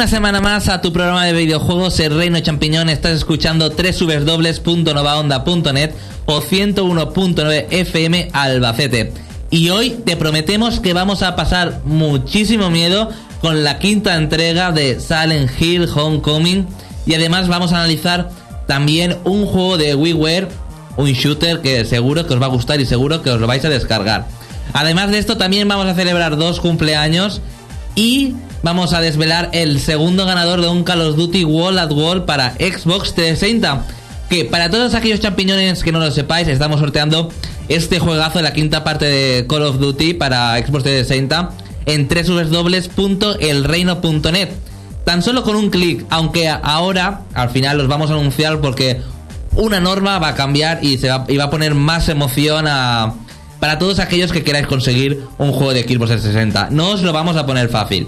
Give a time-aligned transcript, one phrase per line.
[0.00, 2.88] una semana más a tu programa de videojuegos El Reino Champiñón.
[2.88, 5.90] Estás escuchando www.novaonda.net
[6.24, 9.12] o 101.9 FM Albacete.
[9.50, 13.10] Y hoy te prometemos que vamos a pasar muchísimo miedo
[13.42, 16.66] con la quinta entrega de Silent Hill Homecoming.
[17.04, 18.30] Y además vamos a analizar
[18.66, 20.48] también un juego de WiiWare,
[20.96, 23.66] un shooter que seguro que os va a gustar y seguro que os lo vais
[23.66, 24.26] a descargar.
[24.72, 27.42] Además de esto también vamos a celebrar dos cumpleaños
[27.94, 32.24] y vamos a desvelar el segundo ganador de un Call of Duty Wall at Wall
[32.24, 33.86] para Xbox 360.
[34.28, 37.30] Que para todos aquellos champiñones que no lo sepáis, estamos sorteando
[37.68, 41.50] este juegazo de la quinta parte de Call of Duty para Xbox 360
[41.86, 44.50] en www.elreino.net.
[45.04, 49.00] Tan solo con un clic, aunque ahora al final los vamos a anunciar porque
[49.56, 53.14] una norma va a cambiar y, se va, y va a poner más emoción a,
[53.58, 56.68] para todos aquellos que queráis conseguir un juego de Xbox 360.
[56.70, 58.06] No os lo vamos a poner fácil.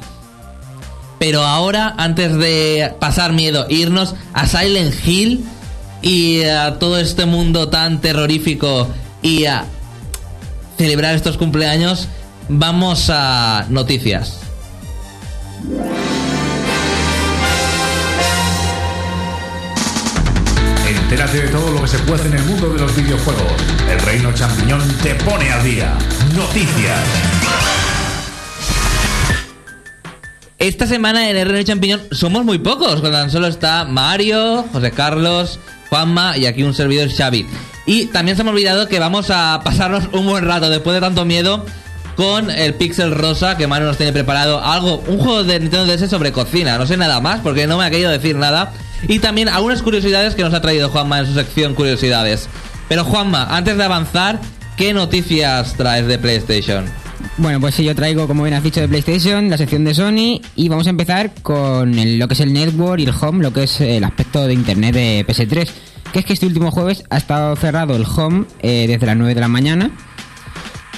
[1.23, 5.45] Pero ahora, antes de pasar miedo, irnos a Silent Hill
[6.03, 8.89] y a todo este mundo tan terrorífico
[9.23, 9.65] y a
[10.79, 12.09] celebrar estos cumpleaños,
[12.49, 14.41] vamos a noticias.
[20.89, 23.63] Entérate de todo lo que se puede en el mundo de los videojuegos.
[23.89, 25.97] El Reino Champiñón te pone al día.
[26.35, 26.99] Noticias.
[30.63, 35.59] Esta semana en Reino Champiñón somos muy pocos, con tan solo está Mario, José Carlos,
[35.89, 37.49] Juanma y aquí un servidor Xavi.
[37.85, 41.01] Y también se me ha olvidado que vamos a pasarnos un buen rato después de
[41.01, 41.67] tanto miedo
[42.15, 46.09] con el Pixel Rosa que Mario nos tiene preparado algo, un juego de Nintendo DS
[46.09, 48.73] sobre cocina, no sé nada más porque no me ha querido decir nada.
[49.09, 52.49] Y también algunas curiosidades que nos ha traído Juanma en su sección curiosidades.
[52.89, 54.39] Pero Juanma, antes de avanzar,
[54.77, 56.85] ¿qué noticias traes de PlayStation?
[57.39, 60.41] Bueno, pues sí, yo traigo, como bien has dicho, de PlayStation, la sección de Sony
[60.55, 63.53] y vamos a empezar con el- lo que es el Network y el Home, lo
[63.53, 65.69] que es el aspecto de Internet de PS3.
[66.13, 69.35] Que es que este último jueves ha estado cerrado el Home eh, desde las 9
[69.35, 69.91] de la mañana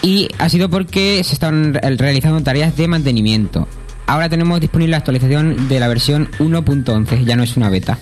[0.03, 3.69] y ha sido porque se re- realizando tareas de mantenimiento.
[4.07, 7.97] Ahora tenemos disponible la actualización de la versión 1.11, ya no es una beta.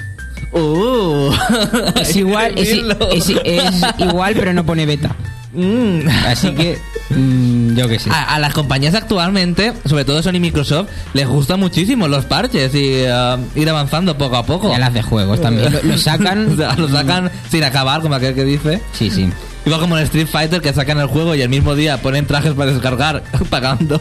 [0.52, 1.30] ¡Uh!
[2.00, 2.70] Es igual, es,
[3.12, 5.14] es- es igual, pero no pone beta.
[5.54, 6.08] Mm.
[6.26, 6.78] Así que,
[7.10, 8.10] mm, yo qué sé.
[8.10, 12.74] A, a las compañías actualmente, sobre todo Sony y Microsoft, les gustan muchísimo los parches
[12.74, 14.70] y uh, ir avanzando poco a poco.
[14.70, 15.72] Y a las de juegos también.
[15.72, 16.52] Lo, lo sacan.
[16.52, 18.80] O sea, lo sacan sin acabar, como aquel que dice.
[18.92, 19.28] Sí, sí.
[19.64, 22.52] Igual como en Street Fighter que sacan el juego y el mismo día ponen trajes
[22.54, 24.00] para descargar pagando.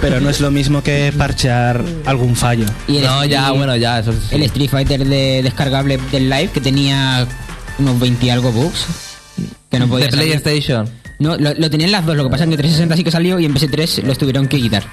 [0.00, 2.64] Pero no es lo mismo que parchear algún fallo.
[2.88, 4.18] Y no, Street- ya, bueno, ya, eso sí.
[4.30, 7.26] El Street Fighter de descargable del live que tenía
[7.78, 8.86] unos 20 y algo bugs.
[9.70, 10.40] Que no podía de salir.
[10.40, 10.88] PlayStation.
[11.18, 12.16] No, lo, lo tenían las dos.
[12.16, 14.48] Lo que pasa es que en 360 sí que salió y en PS3 los tuvieron
[14.48, 14.84] que quitar.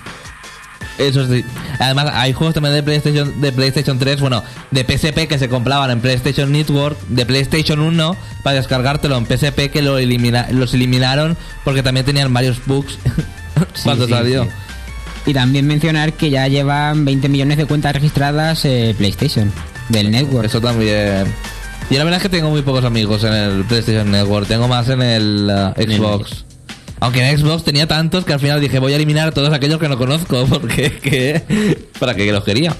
[0.97, 1.43] Eso sí.
[1.79, 5.90] Además, hay juegos también de PlayStation, de PlayStation 3, bueno, de PSP que se compraban
[5.90, 11.37] en PlayStation Network, de PlayStation 1 para descargártelo en PSP que lo elimina, los eliminaron
[11.64, 12.99] porque también tenían varios bugs
[13.84, 14.44] cuando sí, salió.
[14.44, 14.49] sí.
[15.28, 19.52] Y también mencionar que ya llevan 20 millones de cuentas registradas eh, PlayStation
[19.90, 20.47] del Network.
[20.47, 21.26] Eso también.
[21.91, 24.88] Y la verdad es que tengo muy pocos amigos en el PlayStation Network, tengo más
[24.90, 26.46] en el uh, Xbox.
[27.02, 29.78] Aunque en Xbox tenía tantos que al final dije voy a eliminar a todos aquellos
[29.79, 32.73] que no conozco porque que, para que los quería.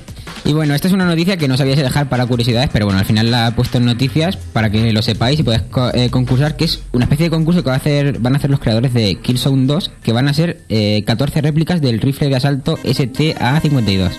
[0.46, 3.06] Y bueno, esta es una noticia que no sabíais dejar para curiosidades, pero bueno, al
[3.06, 6.56] final la he puesto en noticias para que lo sepáis y podáis co- eh, concursar,
[6.56, 8.92] que es una especie de concurso que va a hacer, van a hacer los creadores
[8.94, 14.10] de Killzone 2, que van a ser eh, 14 réplicas del rifle de asalto STA-52.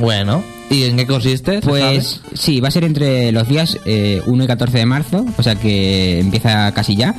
[0.00, 1.60] Bueno, ¿y en qué consiste?
[1.60, 5.24] ¿Se Pues sí, va a ser entre los días eh, 1 y 14 de marzo,
[5.36, 7.14] o sea que empieza casi ya.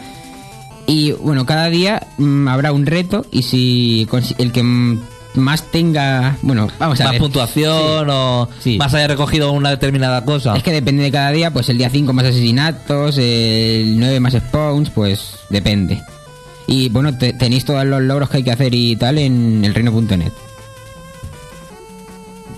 [0.87, 4.07] Y bueno, cada día mm, habrá un reto y si
[4.39, 4.63] el que
[5.35, 7.21] más tenga, bueno, vamos a más ver.
[7.21, 8.77] puntuación o Sí.
[8.77, 10.57] más haya recogido una determinada cosa.
[10.57, 14.33] Es que depende de cada día, pues el día 5 más asesinatos, el 9 más
[14.33, 16.01] spawns, pues depende.
[16.67, 19.73] Y bueno, te- tenéis todos los logros que hay que hacer y tal en el
[19.73, 20.31] reino.net.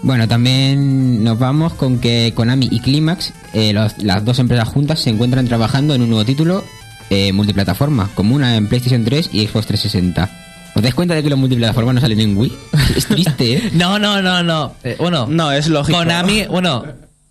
[0.03, 4.99] Bueno, también nos vamos con que Konami y Climax, eh, los- las dos empresas juntas,
[4.99, 6.63] se encuentran trabajando en un nuevo título
[7.09, 10.29] eh, multiplataforma, como una en PlayStation 3 y Xbox 360.
[10.75, 12.51] ¿Os dais cuenta de que los multiplataformas no salen en Wii?
[12.95, 13.69] Es triste, ¿eh?
[13.73, 14.73] No, no, no, no.
[14.83, 15.97] Eh, bueno, No, es lógico.
[15.99, 16.83] Konami, bueno,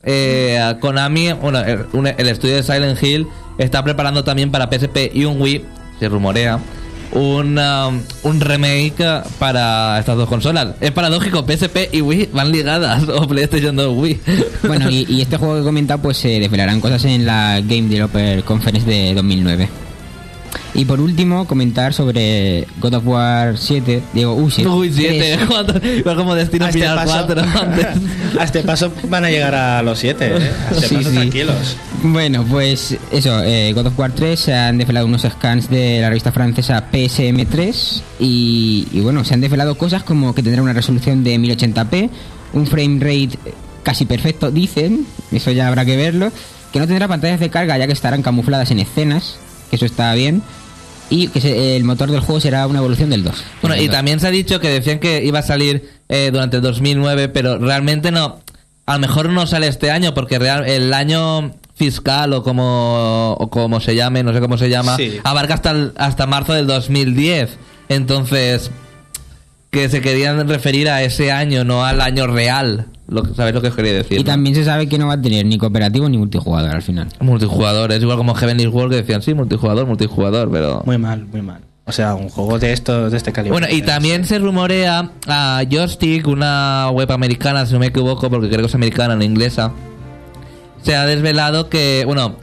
[0.04, 3.26] eh, Konami, bueno, el, un- el estudio de Silent Hill
[3.58, 5.64] está preparando también para PSP y un Wii,
[5.98, 6.58] se rumorea,
[7.12, 10.74] un, um, un remake para estas dos consolas.
[10.80, 14.20] Es paradójico, PSP y Wii van ligadas, o PlayStation 2 Wii.
[14.66, 18.42] Bueno, y, este juego que he comentado, pues se desvelarán cosas en la Game Developer
[18.44, 19.68] Conference de 2009.
[20.74, 24.02] Y por último, comentar sobre God of War 7.
[24.14, 24.70] Digo, uy, 7.
[24.70, 25.80] Uy, 7, 4.
[25.98, 27.86] Igual como Destino A este Final paso- 4 antes.
[28.38, 30.50] A este paso van a llegar a los 7, ¿eh?
[30.70, 31.14] A este Sí, paso sí.
[31.16, 31.76] tranquilos.
[32.02, 36.08] Bueno, pues eso, eh, God of War 3 se han desvelado unos scans de la
[36.08, 41.22] revista francesa PSM3 y, y bueno, se han desvelado cosas como que tendrá una resolución
[41.22, 42.10] de 1080p,
[42.54, 43.38] un frame rate
[43.82, 46.32] casi perfecto, dicen, eso ya habrá que verlo,
[46.72, 49.36] que no tendrá pantallas de carga ya que estarán camufladas en escenas,
[49.72, 50.42] que eso está bien,
[51.08, 53.42] y que se- el motor del juego será una evolución del 2.
[53.62, 53.96] Bueno, y Del 2.
[53.96, 57.56] también se ha dicho que decían que iba a salir eh, durante el 2009, pero
[57.58, 58.40] realmente no.
[58.84, 63.48] A lo mejor no sale este año, porque real, el año fiscal o como, o
[63.48, 65.20] como se llame, no sé cómo se llama, Sí.
[65.24, 67.56] abarca hasta, el- hasta marzo del 2010.
[67.88, 68.70] Entonces,
[69.72, 72.88] que se querían referir a ese año, no al año real.
[73.08, 74.18] Lo, que- ¿Sabéis lo que os quería decir?
[74.18, 74.26] Y no?
[74.26, 77.08] también se sabe que no va a tener ni cooperativo ni multijugador al final.
[77.20, 80.82] Multijugador, es igual como Heavenly World que decían, sí, multijugador, multijugador, pero...
[80.84, 81.62] Muy mal, muy mal.
[81.86, 83.58] O sea, un juego de estos, de este calibre.
[83.58, 88.48] Bueno, y también se rumorea a Joystick, una web americana, si no me equivoco, porque
[88.48, 89.72] creo que es americana, no inglesa.
[90.82, 92.36] Se ha desvelado que, bueno,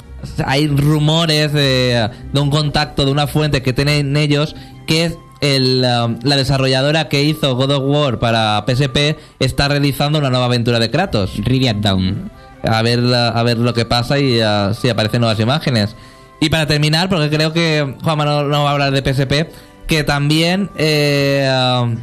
[0.45, 4.55] hay rumores de, de un contacto, de una fuente que tienen ellos,
[4.87, 10.19] que es el, um, la desarrolladora que hizo God of War para PSP está realizando
[10.19, 11.31] una nueva aventura de Kratos.
[11.37, 12.31] Ridiat Down.
[12.63, 15.95] A ver, a ver lo que pasa y uh, si aparecen nuevas imágenes.
[16.41, 19.49] Y para terminar, porque creo que Juanma no, no va a hablar de PSP,
[19.87, 21.49] que también eh,
[21.81, 21.97] um,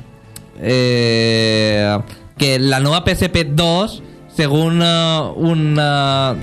[0.61, 1.99] eh,
[2.37, 4.03] que la nueva PSP 2,
[4.35, 6.37] según uh, un uh,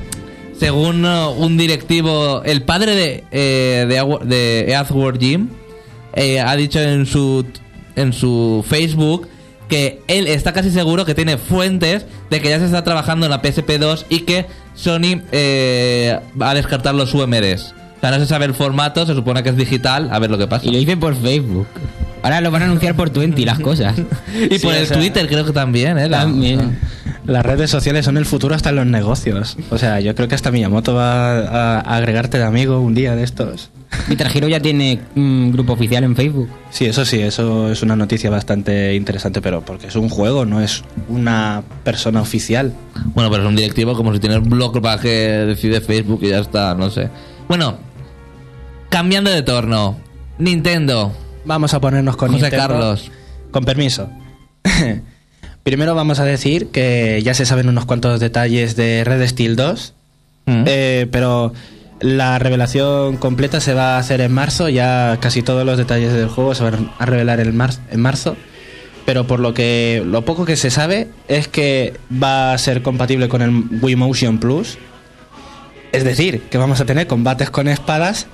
[0.57, 5.49] según un directivo, el padre de eh, de, de Earthworm Jim
[6.13, 7.45] eh, ha dicho en su
[7.95, 9.27] en su Facebook
[9.67, 13.31] que él está casi seguro que tiene fuentes de que ya se está trabajando en
[13.31, 14.45] la PSP 2 y que
[14.75, 17.73] Sony eh, va a descartar los UMRs.
[17.97, 20.37] O sea, no se sabe el formato, se supone que es digital, a ver lo
[20.37, 20.67] que pasa.
[20.67, 21.67] Y lo hice por Facebook.
[22.23, 23.95] Ahora lo van a anunciar por Twenty las cosas.
[24.49, 26.09] Y Sí, por o el sea, Twitter creo que también, ¿eh?
[26.09, 26.79] La- También.
[27.25, 29.55] Las redes sociales son el futuro hasta en los negocios.
[29.69, 33.15] O sea, yo creo que hasta Miyamoto va a, a agregarte de amigo un día
[33.15, 33.69] de estos.
[34.09, 36.49] Guitar Hero ya tiene un grupo oficial en Facebook.
[36.69, 40.59] Sí, eso sí, eso es una noticia bastante interesante, pero porque es un juego, no
[40.59, 42.73] es una persona oficial.
[43.13, 46.29] Bueno, pero es un directivo como si tiene un blog para que decide Facebook y
[46.29, 47.07] ya está, no sé.
[47.47, 47.77] Bueno,
[48.89, 49.97] cambiando de torno.
[50.39, 51.13] Nintendo.
[51.45, 52.67] Vamos a ponernos con José Nintendo.
[52.67, 53.11] Carlos.
[53.51, 54.09] Con permiso.
[55.63, 59.93] Primero vamos a decir que ya se saben unos cuantos detalles de Red Steel 2,
[60.45, 60.63] Mm.
[60.67, 61.53] eh, pero
[62.01, 66.27] la revelación completa se va a hacer en marzo, ya casi todos los detalles del
[66.27, 67.55] juego se van a revelar en
[68.01, 68.35] marzo.
[69.05, 73.29] Pero por lo que lo poco que se sabe es que va a ser compatible
[73.29, 74.77] con el Wii Motion Plus.
[75.93, 78.27] Es decir, que vamos a tener combates con espadas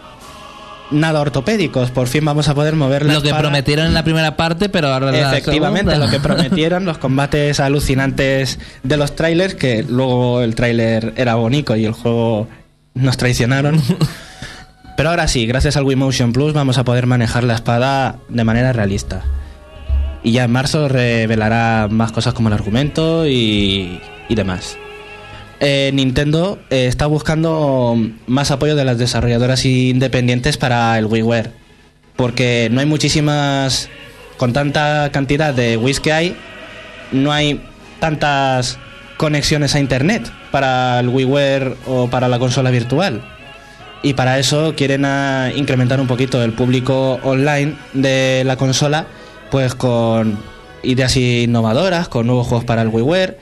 [0.91, 1.91] nada ortopédicos.
[1.91, 4.89] Por fin vamos a poder mover la Lo que prometieron en la primera parte, pero
[4.89, 6.05] ahora la Efectivamente, segunda.
[6.05, 11.75] lo que prometieron, los combates alucinantes de los trailers, que luego el tráiler era bonito
[11.75, 12.47] y el juego
[12.93, 13.81] nos traicionaron.
[14.97, 18.43] Pero ahora sí, gracias al Wii Motion Plus vamos a poder manejar la espada de
[18.43, 19.23] manera realista.
[20.23, 24.77] Y ya en marzo revelará más cosas como el argumento y, y demás.
[25.59, 27.97] Eh, Nintendo eh, está buscando
[28.27, 31.51] más apoyo de las desarrolladoras independientes para el WiiWare.
[32.15, 33.89] Porque no hay muchísimas.
[34.37, 36.35] Con tanta cantidad de Wii's que hay,
[37.11, 37.61] no hay
[37.99, 38.77] tantas
[39.17, 43.21] conexiones a internet para el WiiWare o para la consola virtual.
[44.01, 49.07] Y para eso quieren ah, incrementar un poquito el público online de la consola,
[49.51, 50.39] pues con
[50.83, 53.37] ideas innovadoras, con nuevos juegos para el WiiWare.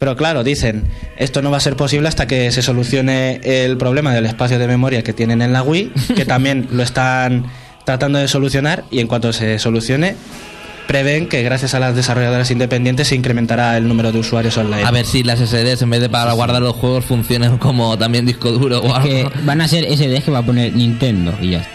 [0.00, 0.84] Pero claro, dicen,
[1.18, 4.66] esto no va a ser posible hasta que se solucione el problema del espacio de
[4.66, 7.44] memoria que tienen en la Wii, que también lo están
[7.84, 10.16] tratando de solucionar y en cuanto se solucione,
[10.86, 14.84] prevén que gracias a las desarrolladoras independientes se incrementará el número de usuarios online.
[14.84, 18.24] A ver si las SDs en vez de para guardar los juegos funcionen como también
[18.24, 19.32] disco duro o Es que algo.
[19.44, 21.70] van a ser SD que va a poner Nintendo y ya está.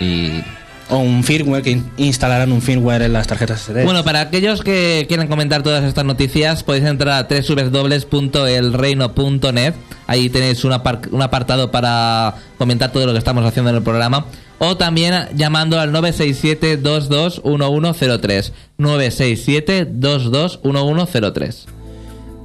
[0.00, 0.42] Y
[0.90, 3.84] O un firmware que in- instalarán un firmware en las tarjetas SD.
[3.84, 9.74] Bueno, para aquellos que quieran comentar todas estas noticias, podéis entrar a www.elreino.net.
[10.06, 13.82] Ahí tenéis un, apar- un apartado para comentar todo lo que estamos haciendo en el
[13.82, 14.26] programa.
[14.58, 18.52] O también llamando al 967-221103.
[18.78, 21.64] 967-221103.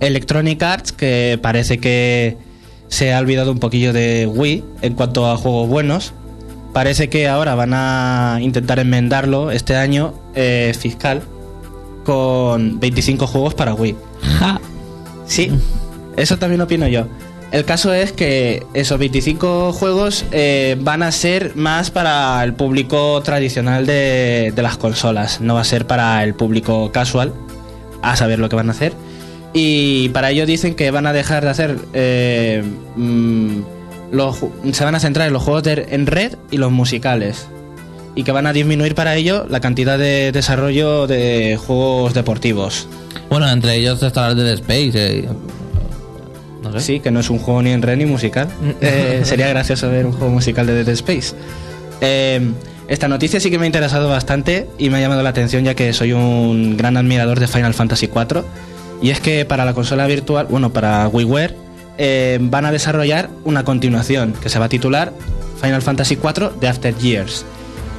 [0.01, 2.37] Electronic Arts, que parece que
[2.87, 6.13] se ha olvidado un poquillo de Wii en cuanto a juegos buenos.
[6.73, 11.21] Parece que ahora van a intentar enmendarlo este año eh, fiscal
[12.03, 13.95] con 25 juegos para Wii.
[14.39, 14.59] ja,
[15.25, 15.51] Sí,
[16.17, 17.05] eso también opino yo.
[17.51, 23.21] El caso es que esos 25 juegos eh, van a ser más para el público
[23.23, 27.33] tradicional de, de las consolas, no va a ser para el público casual,
[28.03, 28.93] a saber lo que van a hacer.
[29.53, 31.77] Y para ello dicen que van a dejar de hacer...
[31.93, 32.63] eh,
[32.95, 33.78] mm,
[34.11, 34.37] los
[34.71, 37.47] se van a centrar en los juegos de- en red y los musicales.
[38.15, 42.87] Y que van a disminuir para ello la cantidad de desarrollo de juegos deportivos.
[43.29, 44.91] Bueno, entre ellos está el Dead Space.
[44.95, 45.27] eh.
[46.63, 46.79] No sé.
[46.81, 48.47] Sí, que no es un juego ni en red ni musical.
[48.81, 51.35] Eh, sería gracioso ver un juego musical de Dead Space.
[52.01, 52.41] Eh,
[52.87, 55.75] esta noticia sí que me ha interesado bastante y me ha llamado la atención ya
[55.75, 58.43] que soy un gran admirador de Final Fantasy IV.
[59.01, 61.55] Y es que para la consola virtual, bueno, para WiiWare,
[62.01, 65.11] eh, van a desarrollar una continuación que se va a titular
[65.61, 67.45] Final Fantasy IV The After Years.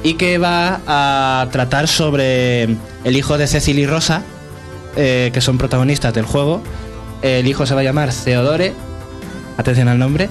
[0.03, 4.23] Y que va a tratar sobre el hijo de Cecil y Rosa,
[4.95, 6.63] eh, que son protagonistas del juego.
[7.21, 8.73] El hijo se va a llamar Theodore,
[9.57, 10.29] atención al nombre,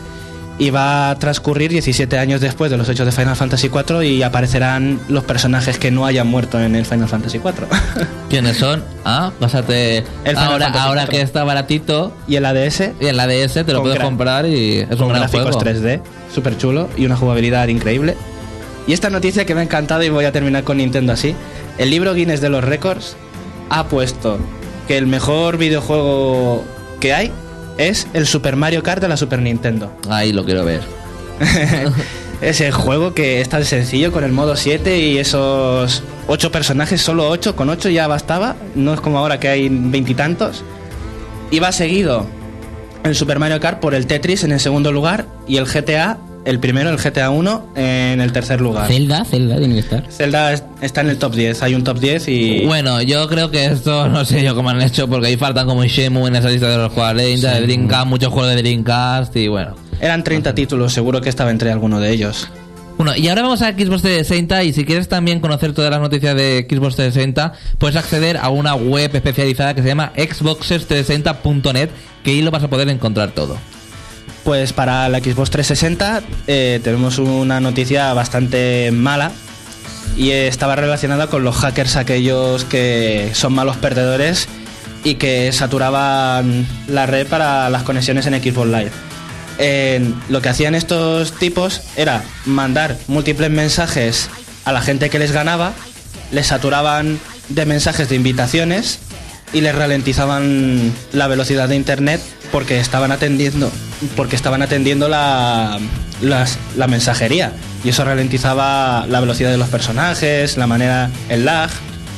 [0.61, 4.23] y va a transcurrir 17 años después de los hechos de Final Fantasy IV y
[4.23, 7.67] aparecerán los personajes que no hayan muerto en el Final Fantasy IV.
[8.29, 8.85] ¿Quiénes son?
[9.05, 10.05] Ah, pásate.
[10.25, 13.81] El ahora ahora que está baratito y el ADS y en la DS te lo
[13.83, 15.61] puedes gra- comprar y es un con gran gráficos juego.
[15.81, 16.03] 3D,
[16.33, 18.15] súper chulo y una jugabilidad increíble.
[18.87, 21.35] Y esta noticia que me ha encantado y voy a terminar con Nintendo así.
[21.79, 23.17] El libro Guinness de los récords
[23.71, 24.39] ha puesto
[24.87, 26.65] que el mejor videojuego
[27.01, 27.33] que hay
[27.79, 29.93] es el Super Mario Kart de la Super Nintendo.
[30.09, 30.81] Ahí lo quiero ver.
[32.41, 37.29] Ese juego que es tan sencillo con el modo 7 y esos 8 personajes, solo
[37.29, 40.65] 8, con 8 ya bastaba, no es como ahora que hay veintitantos.
[41.51, 42.27] Y va seguido
[43.05, 46.59] el Super Mario Kart por el Tetris en el segundo lugar y el GTA, el
[46.59, 48.87] primero, el GTA 1, en el tercer lugar.
[48.89, 50.05] Zelda, Zelda tiene que estar.
[50.11, 52.65] Zelda es- está en el top 10, hay un top 10 y...
[52.67, 55.85] Bueno, yo creo que esto no sé yo cómo han hecho porque ahí faltan como
[55.85, 59.75] Shemu en esa lista de los 40, de Dreamcast, muchos juegos de Dreamcast y bueno.
[60.01, 62.49] Eran 30 títulos, seguro que estaba entre alguno de ellos.
[62.97, 66.35] Bueno, y ahora vamos a Xbox 360 y si quieres también conocer todas las noticias
[66.37, 71.89] de Xbox 360, puedes acceder a una web especializada que se llama xboxes360.net,
[72.23, 73.57] que ahí lo vas a poder encontrar todo.
[74.45, 79.33] Pues para la Xbox 360 eh, tenemos una noticia bastante mala
[80.17, 84.49] y estaba relacionada con los hackers aquellos que son malos perdedores
[85.05, 88.91] y que saturaban la red para las conexiones en Xbox Live.
[90.29, 94.31] Lo que hacían estos tipos era mandar múltiples mensajes
[94.65, 95.73] a la gente que les ganaba,
[96.33, 97.19] les saturaban
[97.49, 99.01] de mensajes de invitaciones
[99.53, 102.21] y les ralentizaban la velocidad de internet
[102.53, 103.71] porque estaban atendiendo
[104.17, 105.79] porque estaban atendiendo la,
[106.23, 107.53] las- la mensajería
[107.85, 111.71] y eso ralentizaba la velocidad de los personajes, la manera, el lag.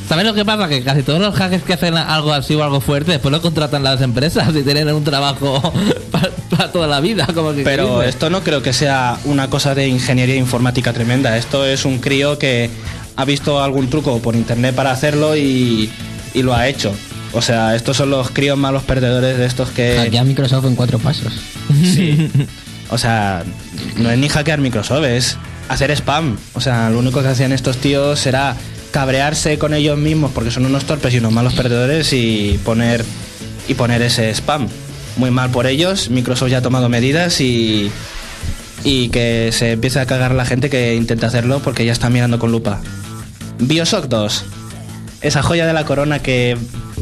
[0.08, 0.68] ¿Sabes lo que pasa?
[0.68, 3.82] Que casi todos los hackers que hacen algo así o algo fuerte, después lo contratan
[3.82, 5.72] las empresas y tienen un trabajo
[6.50, 7.26] para, toda la vida.
[7.34, 11.36] Como que Pero esto no creo que sea una cosa de ingeniería informática tremenda.
[11.36, 12.68] Esto es un crío que
[13.16, 15.90] ha visto algún truco por internet para hacerlo y,
[16.34, 16.92] y lo ha hecho.
[17.32, 19.96] O sea, estos son los críos malos perdedores de estos que...
[19.96, 21.32] Hackea Microsoft en cuatro pasos.
[21.82, 22.30] Sí.
[22.92, 23.42] O sea,
[23.96, 25.38] no es ni hackear Microsoft, es
[25.70, 26.36] hacer spam.
[26.52, 28.54] O sea, lo único que hacían estos tíos será
[28.90, 33.02] cabrearse con ellos mismos porque son unos torpes y unos malos perdedores y poner
[33.66, 34.68] y poner ese spam.
[35.16, 36.10] Muy mal por ellos.
[36.10, 37.90] Microsoft ya ha tomado medidas y
[38.84, 42.38] y que se empiece a cagar la gente que intenta hacerlo porque ya está mirando
[42.38, 42.80] con lupa.
[43.58, 44.44] Bioshock 2.
[45.22, 46.58] Esa joya de la corona que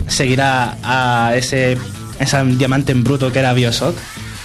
[0.09, 1.78] seguirá a ese
[2.21, 3.97] ese diamante en bruto que era Bioshock.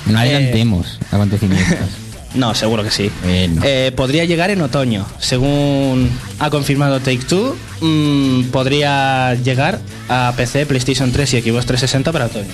[0.08, 1.90] No Eh, adelantemos acontecimientos.
[2.36, 3.12] no, seguro que sí.
[3.24, 3.62] Bueno.
[3.64, 5.06] Eh, podría llegar en otoño.
[5.20, 6.10] Según
[6.40, 12.26] ha confirmado Take Two, mm, podría llegar a PC, PlayStation 3 y Xbox 360 para
[12.26, 12.48] otoño.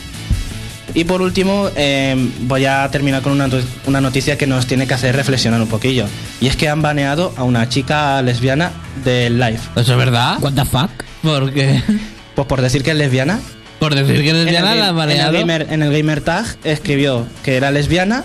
[0.93, 3.47] Y por último, eh, voy a terminar con una,
[3.85, 6.05] una noticia que nos tiene que hacer reflexionar un poquillo.
[6.41, 8.71] Y es que han baneado a una chica lesbiana
[9.05, 9.59] del live.
[9.75, 10.37] ¿Eso es verdad?
[10.41, 10.89] What the fuck?
[11.21, 11.81] Porque
[12.41, 13.39] Pues por decir que es lesbiana,
[13.79, 17.25] por decir que el, lesbiana la han en el gamer, en el gamer tag escribió
[17.43, 18.23] que era lesbiana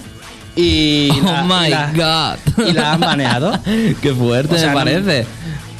[0.54, 1.92] y, Oh la, my y la-
[2.56, 2.64] god.
[2.68, 3.58] y la han baneado.
[4.02, 5.26] Qué fuerte O sea, me no- parece.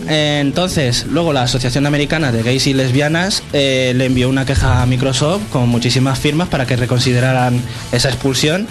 [0.08, 4.82] Eh, Entonces, luego la Asociación Americana de Gays y Lesbianas eh, le envió una queja
[4.82, 7.58] a Microsoft con muchísimas firmas para que reconsideraran
[7.92, 8.68] esa expulsión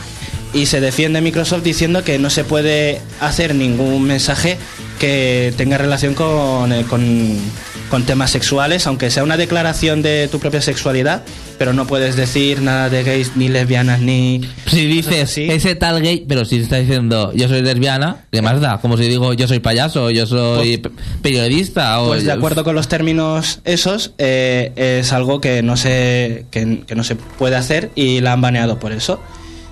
[0.53, 4.57] y se defiende Microsoft diciendo que no se puede hacer ningún mensaje
[4.99, 7.37] que tenga relación con, eh, con,
[7.89, 11.23] con temas sexuales, aunque sea una declaración de tu propia sexualidad,
[11.59, 14.41] pero no puedes decir nada de gays ni lesbianas ni...
[14.67, 18.79] Si dices ese tal gay, pero si está diciendo yo soy lesbiana, ¿qué más da?
[18.79, 20.89] Como si digo yo soy payaso, yo soy pe-
[21.21, 26.45] periodista o Pues de acuerdo con los términos esos, eh, es algo que no, se,
[26.51, 29.19] que, que no se puede hacer y la han baneado por eso.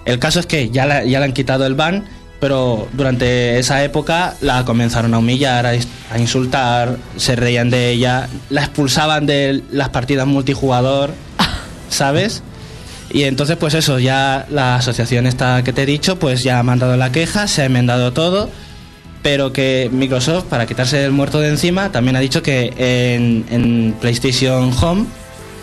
[0.06, 2.06] El caso es que ya, la- ya le han quitado el ban,
[2.44, 8.66] pero durante esa época la comenzaron a humillar, a, insultar, se reían de ella, la
[8.66, 11.14] expulsaban de las partidas multijugador,
[11.90, 12.44] ¿sabes?
[13.12, 16.64] Y entonces, pues eso, ya la asociación esta que te he dicho, pues ya ha
[16.64, 18.50] mandado la queja, se ha enmendado todo,
[19.22, 23.96] pero que Microsoft, para quitarse el muerto de encima, también ha dicho que en, en
[24.02, 25.06] PlayStation Home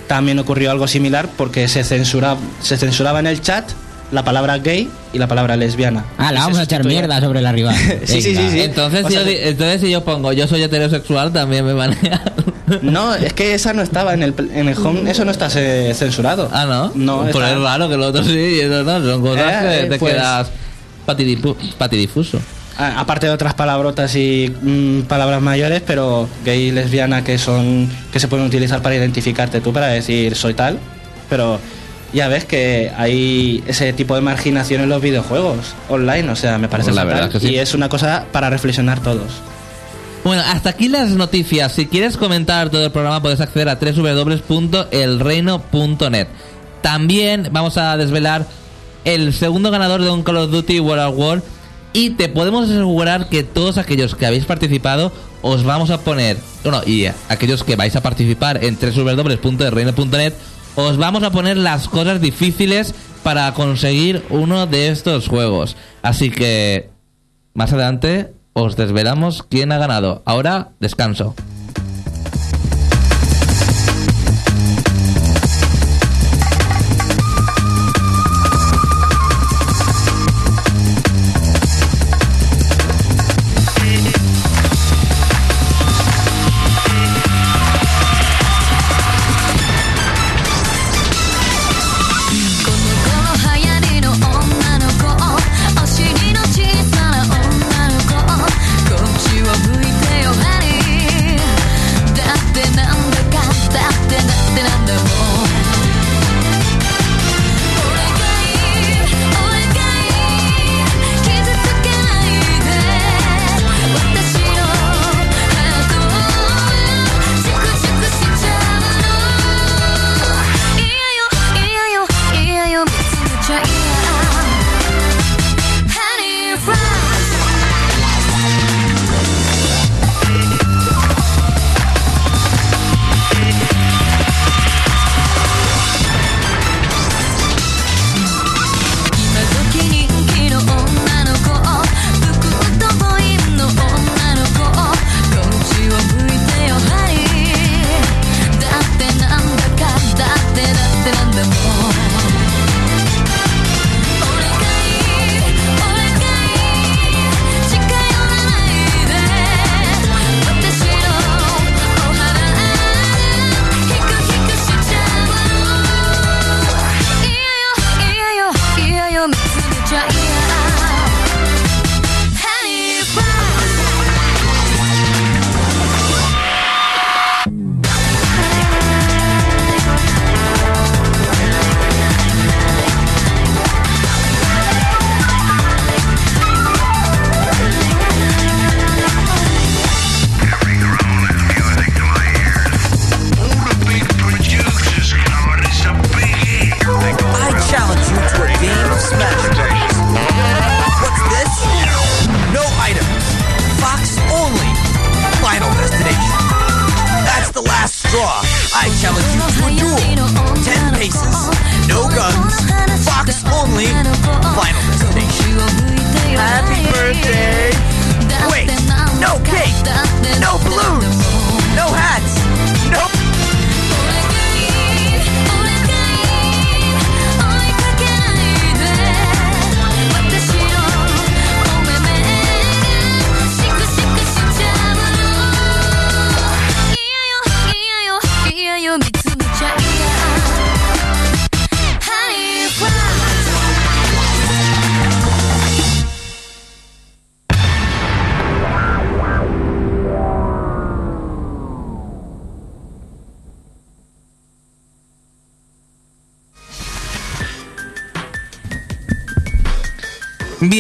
[0.06, 3.70] también ocurrió algo similar porque se, censura, se censuraba en el chat
[4.12, 6.04] la palabra gay y la palabra lesbiana.
[6.18, 7.74] Ah, la vamos a echar mierda sobre la rival.
[8.04, 8.60] Sí, sí, sí, sí.
[8.62, 12.20] Entonces, si sea, yo, entonces si yo pongo yo soy heterosexual, también me maneja.
[12.82, 15.92] No, es que esa no estaba en el, en el home, eso no está eh,
[15.92, 16.48] censurado.
[16.52, 16.92] ah, ¿no?
[16.94, 19.80] No, Pero está- es raro que lo otro sí, y eso no, son cosas Eh,
[19.82, 20.50] que te pues- quedas
[21.04, 22.38] patidifu- patidifuso.
[22.78, 27.88] A- aparte de otras palabrotas y mm, palabras mayores, pero gay y lesbiana que son
[28.12, 30.78] que se pueden utilizar para identificarte tú para decir soy tal,
[31.28, 31.58] pero
[32.12, 36.68] ya ves que hay ese tipo de marginación en los videojuegos online, o sea, me
[36.68, 37.14] parece la fatal.
[37.14, 37.48] verdad que sí.
[37.50, 39.32] y es una cosa para reflexionar todos.
[40.24, 41.72] Bueno, hasta aquí las noticias.
[41.72, 46.26] Si quieres comentar todo el programa, puedes acceder a www.elreino.net.
[46.82, 48.46] También vamos a desvelar
[49.04, 51.42] el segundo ganador de un Call of Duty World at War.
[51.92, 55.10] Y te podemos asegurar que todos aquellos que habéis participado
[55.42, 60.34] os vamos a poner, bueno, y aquellos que vais a participar en www.elreino.net,
[60.76, 65.76] os vamos a poner las cosas difíciles para conseguir uno de estos juegos.
[66.02, 66.90] Así que
[67.54, 70.22] más adelante os desvelamos quién ha ganado.
[70.24, 71.34] Ahora descanso.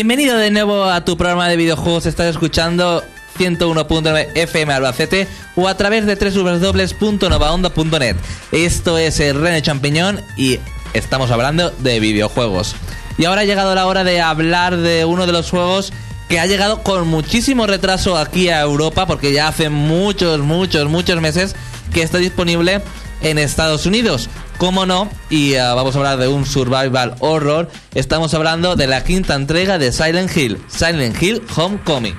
[0.00, 2.06] Bienvenido de nuevo a tu programa de videojuegos.
[2.06, 3.04] Estás escuchando
[3.38, 8.16] 101.9 FM Albacete o a través de www.novaonda.net.
[8.50, 10.58] Esto es el René Champiñón y
[10.94, 12.76] estamos hablando de videojuegos.
[13.18, 15.92] Y ahora ha llegado la hora de hablar de uno de los juegos
[16.30, 21.20] que ha llegado con muchísimo retraso aquí a Europa, porque ya hace muchos, muchos, muchos
[21.20, 21.54] meses
[21.92, 22.80] que está disponible
[23.20, 24.30] en Estados Unidos.
[24.60, 25.08] ¿Cómo no?
[25.30, 27.70] Y uh, vamos a hablar de un survival horror.
[27.94, 32.14] Estamos hablando de la quinta entrega de Silent Hill, Silent Hill Homecoming.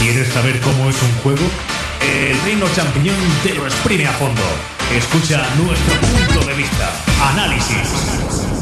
[0.00, 1.46] ¿Quieres saber cómo es un juego?
[2.02, 4.42] El Reino Champiñón te lo exprime a fondo.
[4.92, 6.90] Escucha nuestro punto de vista.
[7.30, 8.53] Análisis.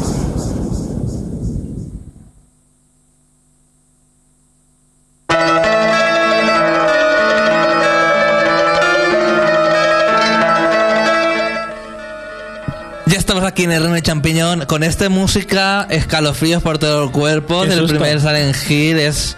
[13.57, 18.99] Reino de Champiñón con esta música, escalofríos por todo el cuerpo del primer Silent Hill.
[18.99, 19.37] Es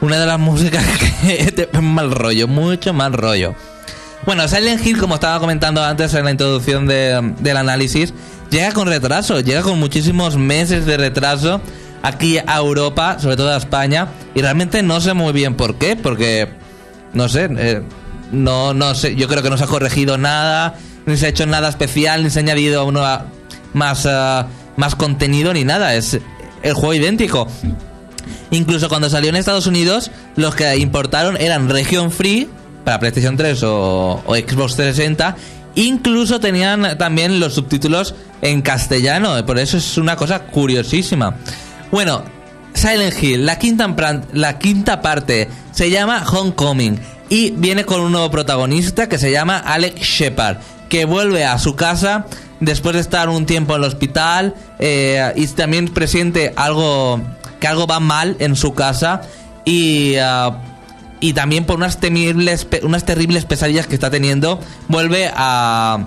[0.00, 0.84] una de las músicas
[1.22, 3.54] que te mal rollo, mucho mal rollo.
[4.26, 8.12] Bueno, Silent Hill, como estaba comentando antes en la introducción de- del análisis,
[8.50, 11.60] llega con retraso, llega con muchísimos meses de retraso
[12.02, 15.96] aquí a Europa, sobre todo a España, y realmente no sé muy bien por qué,
[15.96, 16.48] porque
[17.12, 17.82] no sé, eh,
[18.32, 20.74] no, no sé, yo creo que no se ha corregido nada,
[21.06, 23.26] ni se ha hecho nada especial, ni se ha añadido uno a-
[23.78, 26.18] más, ah, más contenido, ni nada, es
[26.62, 27.48] el juego idéntico.
[28.50, 32.48] Incluso cuando salió en Estados Unidos, los que importaron eran Region Free
[32.84, 35.36] para PlayStation 3 o, Xbox 360.
[35.74, 39.44] Incluso tenían también los subtítulos en castellano.
[39.44, 41.36] Por eso es una cosa curiosísima.
[41.92, 42.24] Bueno,
[42.72, 43.94] Silent Hill, la quinta,
[44.32, 46.98] la quinta parte, se llama Homecoming.
[47.28, 50.56] Y viene con un nuevo protagonista que se llama Alex Shepard.
[50.88, 52.24] Que vuelve a su casa
[52.60, 54.54] después de estar un tiempo en el hospital.
[54.78, 57.20] eh, y también presiente algo
[57.60, 59.22] que algo va mal en su casa
[59.64, 60.58] y, ah,
[61.20, 66.06] y también por unas temibles, unas terribles pesadillas que está teniendo, vuelve a,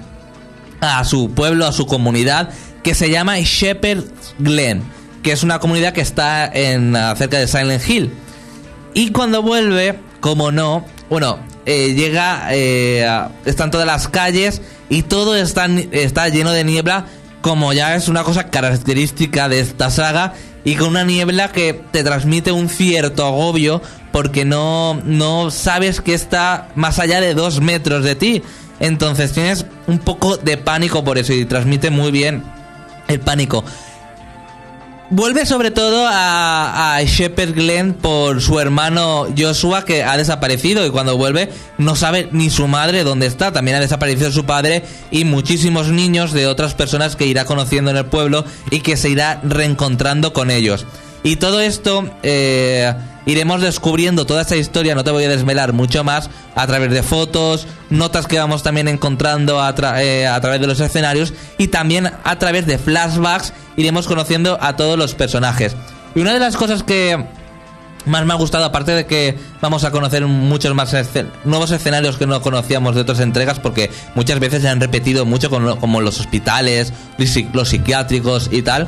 [0.79, 2.49] a su pueblo, a su comunidad,
[2.83, 4.05] que se llama Shepherd
[4.39, 4.83] Glen,
[5.21, 8.13] que es una comunidad que está en ah, cerca de Silent Hill.
[8.93, 13.05] Y cuando vuelve, como no, bueno, eh, llega, eh,
[13.43, 17.05] están todas las calles y todo está, está lleno de niebla,
[17.41, 22.05] como ya es una cosa característica de esta saga, y con una niebla que te
[22.05, 23.81] transmite un cierto agobio
[24.13, 28.41] porque no, no sabes que está más allá de dos metros de ti.
[28.79, 32.41] Entonces tienes un poco de pánico por eso y transmite muy bien
[33.09, 33.65] el pánico.
[35.13, 40.89] Vuelve sobre todo a, a Shepherd Glen por su hermano Joshua que ha desaparecido y
[40.89, 43.51] cuando vuelve no sabe ni su madre dónde está.
[43.51, 47.97] También ha desaparecido su padre y muchísimos niños de otras personas que irá conociendo en
[47.97, 50.85] el pueblo y que se irá reencontrando con ellos.
[51.23, 52.93] Y todo esto eh,
[53.25, 57.03] iremos descubriendo toda esta historia, no te voy a desvelar mucho más, a través de
[57.03, 59.59] fotos, notas que vamos también encontrando
[59.97, 64.75] eh, a través de los escenarios y también a través de flashbacks iremos conociendo a
[64.75, 65.75] todos los personajes.
[66.15, 67.23] Y una de las cosas que
[68.05, 70.95] más me ha gustado, aparte de que vamos a conocer muchos más
[71.45, 75.49] nuevos escenarios que no conocíamos de otras entregas, porque muchas veces se han repetido mucho
[75.49, 76.93] como los hospitales,
[77.53, 78.87] los psiquiátricos y tal.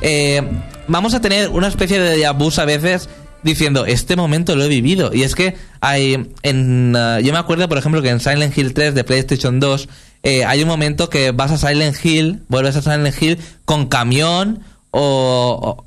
[0.00, 0.42] Eh,
[0.88, 3.08] vamos a tener una especie de vu a veces
[3.42, 5.12] diciendo, este momento lo he vivido.
[5.14, 8.74] Y es que hay, en, uh, yo me acuerdo, por ejemplo, que en Silent Hill
[8.74, 9.88] 3 de PlayStation 2
[10.22, 14.60] eh, hay un momento que vas a Silent Hill, vuelves a Silent Hill con camión
[14.90, 15.84] o...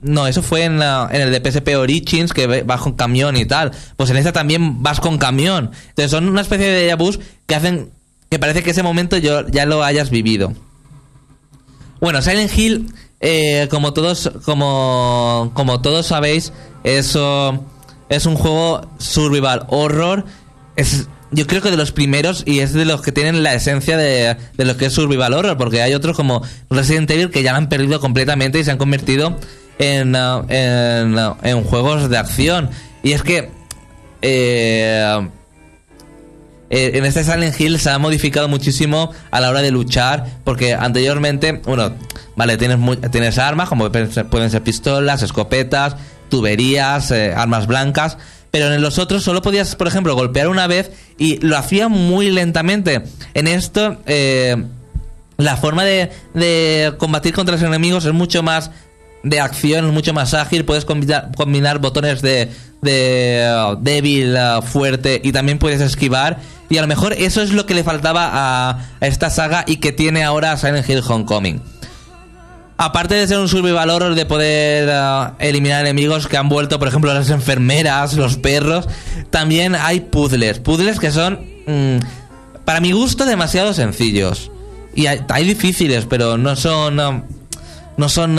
[0.00, 3.44] no, eso fue en, la- en el de PSP Origins, que vas con camión y
[3.46, 3.70] tal.
[3.96, 5.70] Pues en esta también vas con camión.
[5.90, 7.90] Entonces son una especie de vus que hacen
[8.28, 10.52] que parece que ese momento yo, ya lo hayas vivido.
[12.00, 12.92] Bueno, Silent Hill,
[13.28, 16.52] eh, como todos, como, como todos sabéis,
[16.84, 17.60] eso
[18.08, 20.24] es un juego survival horror.
[20.76, 23.96] Es, yo creo que de los primeros y es de los que tienen la esencia
[23.96, 27.50] de, de lo que es survival horror, porque hay otros como Resident Evil que ya
[27.50, 29.36] lo han perdido completamente y se han convertido
[29.80, 32.70] en, en juegos de acción.
[33.02, 33.50] Y es que
[34.22, 35.28] eh,
[36.68, 40.74] eh, en este Silent Hill se ha modificado muchísimo a la hora de luchar, porque
[40.74, 41.92] anteriormente, bueno,
[42.34, 42.78] vale, tienes,
[43.10, 45.96] tienes armas, como pueden ser, pistolas, escopetas,
[46.28, 48.18] tuberías, eh, armas blancas,
[48.50, 52.30] pero en los otros solo podías, por ejemplo, golpear una vez y lo hacía muy
[52.30, 53.02] lentamente.
[53.34, 54.56] En esto, eh,
[55.36, 58.70] la forma de, combatir contra los enemigos es mucho más
[59.22, 60.64] de acción, es mucho más ágil.
[60.64, 62.50] Puedes combinar botones de,
[62.82, 66.38] de débil, uh, fuerte y también puedes esquivar.
[66.68, 69.92] Y a lo mejor eso es lo que le faltaba a, esta saga y que
[69.92, 71.62] tiene ahora Silent Hill Homecoming.
[72.78, 76.88] Aparte de ser un survival horror de poder uh, eliminar enemigos que han vuelto, por
[76.88, 78.86] ejemplo, las enfermeras, los perros,
[79.30, 80.58] también hay puzzles.
[80.58, 81.98] Puzzles que son, mm,
[82.66, 84.50] para mi gusto, demasiado sencillos.
[84.94, 87.00] Y hay, hay difíciles, pero no son.
[87.00, 87.22] um,
[87.96, 88.38] No son.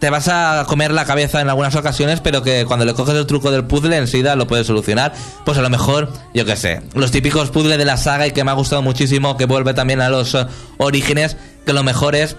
[0.00, 3.26] Te vas a comer la cabeza en algunas ocasiones, pero que cuando le coges el
[3.26, 5.12] truco del puzzle enseguida lo puedes solucionar.
[5.44, 8.42] Pues a lo mejor, yo qué sé, los típicos puzzles de la saga y que
[8.42, 10.46] me ha gustado muchísimo, que vuelve también a los uh,
[10.78, 11.36] orígenes,
[11.66, 12.36] que lo mejor es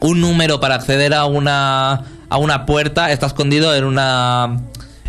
[0.00, 4.56] un número para acceder a una a una puerta está escondido en una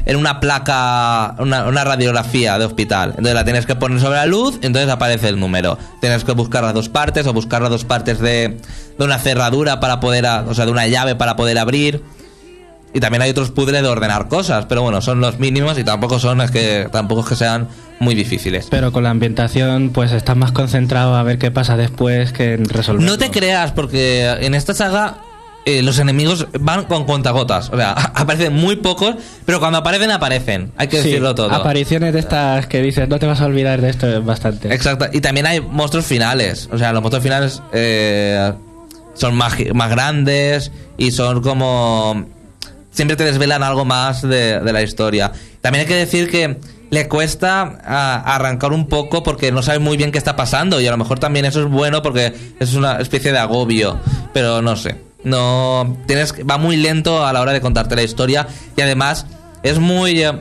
[0.06, 3.10] en una placa una, una radiografía de hospital.
[3.12, 5.78] Entonces la tienes que poner sobre la luz entonces aparece el número.
[6.00, 8.58] Tienes que buscar las dos partes o buscar las dos partes de,
[8.98, 12.04] de una cerradura para poder a- o sea de una llave para poder abrir.
[12.94, 16.20] Y también hay otros puzzles de ordenar cosas pero bueno son los mínimos y tampoco
[16.20, 17.68] son es que tampoco es que sean
[18.00, 18.68] muy difíciles.
[18.70, 22.66] Pero con la ambientación, pues estás más concentrado a ver qué pasa después que en
[22.68, 23.06] resolver.
[23.06, 25.18] No te creas, porque en esta saga
[25.66, 27.70] eh, los enemigos van con cuentagotas.
[27.70, 30.72] O sea, aparecen muy pocos, pero cuando aparecen, aparecen.
[30.78, 31.52] Hay que decirlo todo.
[31.52, 34.74] Apariciones de estas que dices, no te vas a olvidar de esto, es bastante.
[34.74, 35.08] Exacto.
[35.12, 36.68] Y también hay monstruos finales.
[36.72, 38.52] O sea, los monstruos finales eh,
[39.14, 42.26] son más, más grandes y son como...
[42.92, 45.32] Siempre te desvelan algo más de, de la historia.
[45.62, 46.58] También hay que decir que
[46.90, 47.62] le cuesta
[48.26, 51.18] arrancar un poco porque no sabes muy bien qué está pasando y a lo mejor
[51.18, 53.98] también eso es bueno porque es una especie de agobio.
[54.34, 55.11] Pero no sé.
[55.24, 59.28] No tienes va muy lento a la hora de contarte la historia y además
[59.64, 60.34] es muy eh,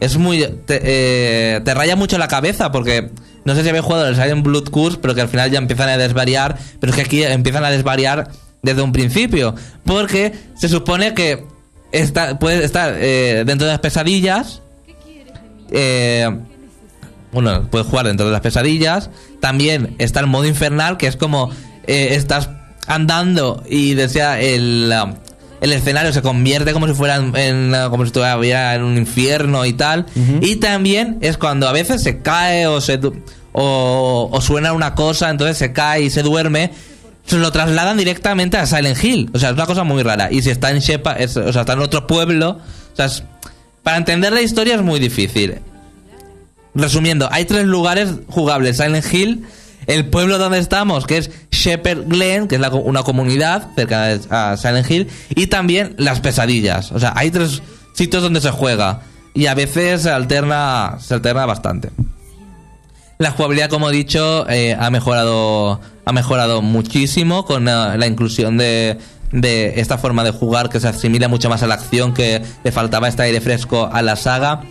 [0.00, 3.10] es muy te, eh, te raya mucho la cabeza porque
[3.44, 5.90] no sé si habéis jugado el Silent Blood Curse pero que al final ya empiezan
[5.90, 8.30] a desvariar pero es que aquí empiezan a desvariar
[8.62, 11.44] desde un principio porque se supone que
[11.92, 14.62] está puedes estar eh, dentro de las pesadillas
[15.70, 16.30] eh,
[17.34, 19.10] bueno, puedes jugar dentro de las pesadillas.
[19.40, 21.50] También está el modo infernal, que es como
[21.86, 22.48] eh, estás
[22.86, 25.14] andando y desea el, um,
[25.60, 28.98] el escenario se convierte como si fuera en, en, uh, como si estuviera en un
[28.98, 30.06] infierno y tal.
[30.42, 33.00] Y también es cuando a veces se cae o se
[33.52, 36.72] o, o suena una cosa, entonces se cae y se duerme.
[37.24, 39.30] Se lo trasladan directamente a Silent Hill.
[39.32, 40.30] O sea, es una cosa muy rara.
[40.30, 42.58] Y si está en Shepa, es- o sea, está en otro pueblo.
[42.92, 43.22] O sea, es-
[43.82, 45.54] para entender la historia es muy difícil.
[46.74, 48.76] Resumiendo, hay tres lugares jugables.
[48.78, 49.44] Silent Hill,
[49.86, 54.56] el pueblo donde estamos, que es Shepherd Glen, que es la una comunidad cerca a
[54.56, 56.92] Silent Hill, y también las pesadillas.
[56.92, 59.02] O sea, hay tres sitios donde se juega.
[59.36, 61.90] Y a veces se alterna, se alterna bastante.
[63.18, 68.58] La jugabilidad, como he dicho, eh, ha mejorado ha mejorado muchísimo con eh, la inclusión
[68.58, 68.98] de,
[69.32, 72.72] de esta forma de jugar que se asimila mucho más a la acción que le
[72.72, 74.62] faltaba este aire fresco a la saga.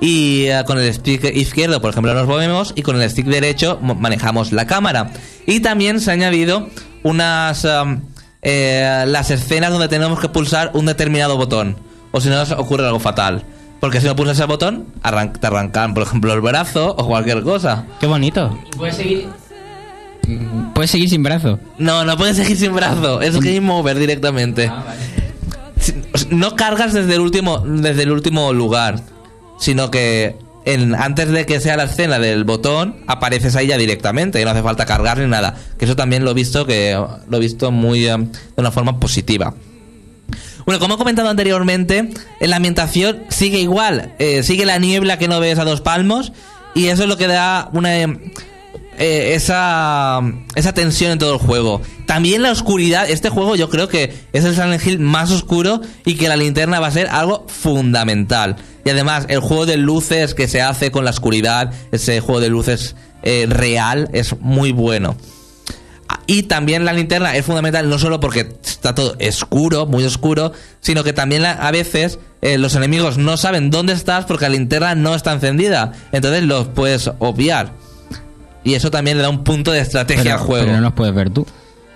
[0.00, 3.78] Y eh, con el stick izquierdo, por ejemplo, nos movemos y con el stick derecho
[3.82, 5.10] mo- manejamos la cámara.
[5.46, 6.68] Y también se ha añadido
[7.02, 8.02] unas am,
[8.42, 11.76] eh, las escenas donde tenemos que pulsar un determinado botón.
[12.12, 13.42] O si no, nos ocurre algo fatal.
[13.80, 17.42] Porque si no pulsas el botón, arran- te arrancan, por ejemplo, el brazo o cualquier
[17.42, 17.84] cosa.
[18.00, 18.56] Qué bonito.
[18.76, 19.28] Puedes seguir.
[20.74, 21.58] Puedes seguir sin brazo.
[21.78, 23.20] No, no puedes seguir sin brazo.
[23.20, 24.70] Es game over directamente.
[25.80, 25.94] Si-
[26.30, 29.00] No cargas desde el último, desde el último lugar,
[29.58, 34.40] sino que en, antes de que sea la escena del botón, apareces ahí ya directamente
[34.40, 35.56] y no hace falta cargar ni nada.
[35.78, 36.92] Que eso también lo he visto que
[37.28, 39.54] lo he visto muy eh, de una forma positiva.
[40.66, 45.26] Bueno, como he comentado anteriormente, en la ambientación sigue igual, eh, sigue la niebla que
[45.26, 46.32] no ves a dos palmos
[46.74, 48.32] y eso es lo que da una eh,
[48.98, 50.20] eh, esa
[50.54, 51.80] esa tensión en todo el juego.
[52.06, 56.14] También la oscuridad, este juego yo creo que es el Silent Hill más oscuro y
[56.16, 58.56] que la linterna va a ser algo fundamental.
[58.84, 62.48] Y además el juego de luces que se hace con la oscuridad, ese juego de
[62.48, 65.16] luces eh, real es muy bueno.
[66.26, 71.04] Y también la linterna es fundamental no solo porque está todo oscuro, muy oscuro, sino
[71.04, 75.14] que también a veces eh, los enemigos no saben dónde estás porque la linterna no
[75.14, 75.92] está encendida.
[76.12, 77.72] Entonces los puedes obviar.
[78.68, 80.64] Y eso también le da un punto de estrategia Pero, al juego.
[80.66, 81.46] pero no los puedes ver tú.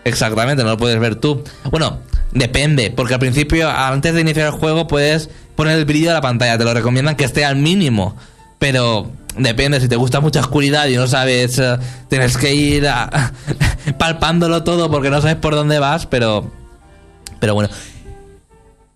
[0.04, 1.44] Exactamente, no lo puedes ver tú.
[1.70, 1.98] Bueno,
[2.32, 6.20] depende, porque al principio, antes de iniciar el juego, puedes poner el brillo de la
[6.20, 6.56] pantalla.
[6.56, 8.16] Te lo recomiendan que esté al mínimo.
[8.58, 11.76] Pero depende, si te gusta mucha oscuridad y no sabes, eh,
[12.08, 13.32] tienes que ir a-
[13.98, 16.50] palpándolo todo porque no sabes por dónde vas, pero...
[17.38, 17.68] Pero bueno.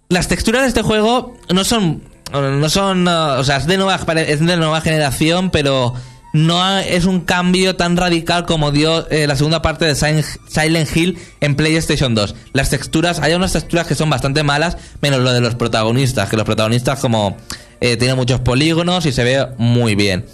[0.08, 2.02] Las texturas de este juego no son...
[2.32, 3.06] No son...
[3.06, 5.94] eh, o sea, es de nueva, es de nueva generación, pero
[6.36, 11.18] no es un cambio tan radical como dio eh, la segunda parte de Silent Hill
[11.40, 12.34] en PlayStation 2.
[12.52, 16.36] Las texturas, hay unas texturas que son bastante malas, menos lo de los protagonistas, que
[16.36, 17.36] los protagonistas como
[17.80, 20.26] eh, tienen muchos polígonos y se ve muy bien.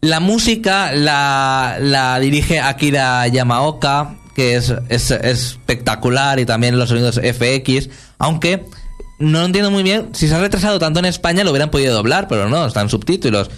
[0.00, 7.20] La música la, la dirige Akira Yamaoka, que es- es espectacular, y también los sonidos
[7.22, 8.64] FX, aunque
[9.22, 12.28] no entiendo muy bien, si se ha retrasado tanto en España lo hubieran podido doblar,
[12.28, 13.50] pero no, están subtítulos.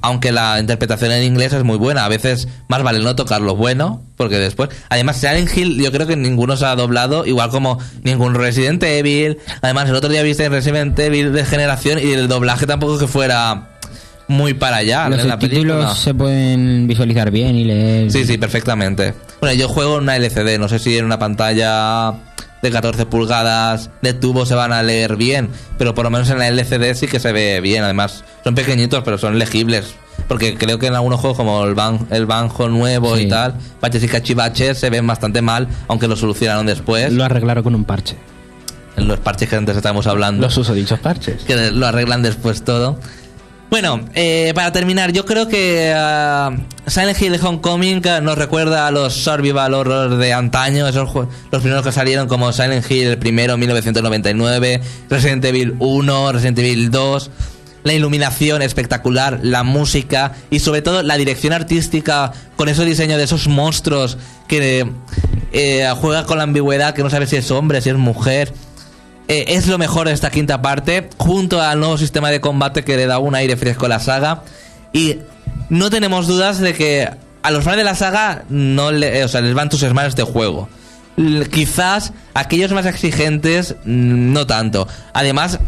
[0.00, 2.04] aunque la interpretación en inglés es muy buena.
[2.04, 4.70] A veces más vale no tocar lo bueno, porque después...
[4.88, 9.38] Además, Silent Hill yo creo que ninguno se ha doblado, igual como ningún Resident Evil.
[9.62, 13.70] Además, el otro día viste Resident Evil de generación y el doblaje tampoco que fuera
[14.28, 18.10] muy para allá Los en subtítulos se pueden visualizar bien y leer.
[18.10, 19.14] Sí, sí, perfectamente.
[19.40, 22.14] Bueno, yo juego en una LCD, no sé si en una pantalla
[22.64, 25.48] de 14 pulgadas de tubo se van a leer bien,
[25.78, 27.84] pero por lo menos en la LCD sí que se ve bien.
[27.84, 29.94] Además, son pequeñitos, pero son legibles.
[30.28, 33.24] Porque creo que en algunos juegos como el, ban el Banjo nuevo Sí.
[33.24, 37.12] y tal, baches y cachivaches se ven bastante mal, aunque lo solucionaron después.
[37.12, 38.16] Lo arreglaron con un parche.
[38.96, 40.46] En los parches que antes estábamos hablando.
[40.46, 41.42] Los usodichos parches.
[41.42, 42.98] que lo arreglan después todo.
[43.74, 46.56] Bueno, eh, para terminar, yo creo que ah,
[46.86, 51.90] Silent Hill Homecoming nos recuerda a los survival horror de antaño, esos los primeros que
[51.90, 57.30] salieron como Silent Hill el primero 1999, Resident Evil 1, Resident Evil 2,
[57.82, 63.24] la iluminación espectacular, la música y sobre todo la dirección artística con ese diseño de
[63.24, 64.88] esos monstruos que
[65.50, 68.52] eh, juega con la ambigüedad que no sabe si es hombre, si es mujer.
[69.28, 72.96] Eh, es lo mejor de esta quinta parte, junto al nuevo sistema de combate que
[72.96, 74.42] le da un aire fresco a la saga.
[74.92, 75.18] Y
[75.70, 77.10] no tenemos dudas de que
[77.42, 80.22] a los fans de la saga no eh, o sea, les va a entusiasmar este
[80.22, 80.68] juego.
[81.52, 84.88] Quizás aquellos más exigentes, no tanto.
[85.12, 85.60] Además,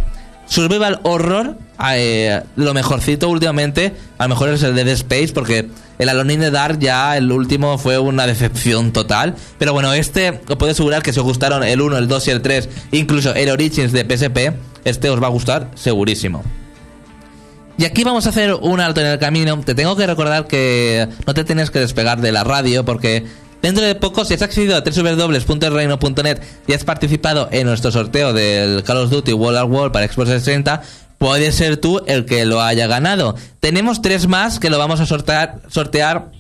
[0.47, 1.57] Survival Horror,
[1.95, 6.35] eh, lo mejorcito últimamente, a lo mejor es el de Dead Space, porque el Alone
[6.35, 9.35] in the Dark ya, el último, fue una decepción total.
[9.59, 12.31] Pero bueno, este, os puedo asegurar que si os gustaron el 1, el 2 y
[12.31, 14.55] el 3, incluso el Origins de PSP,
[14.85, 16.45] este os va a gustar segurísimo.
[17.79, 19.61] Y aquí vamos a hacer un alto en el camino.
[19.61, 23.27] Te tengo que recordar que no te tienes que despegar de la radio porque
[23.63, 28.83] dentro de poco, si has accedido a www.elreino.net y has participado en nuestro sorteo del
[28.83, 30.83] Call of Duty World at War para Xbox 60,
[31.19, 33.37] puedes ser tú el que lo haya ganado.
[33.61, 36.31] Tenemos tres más que lo vamos a sortear, sortear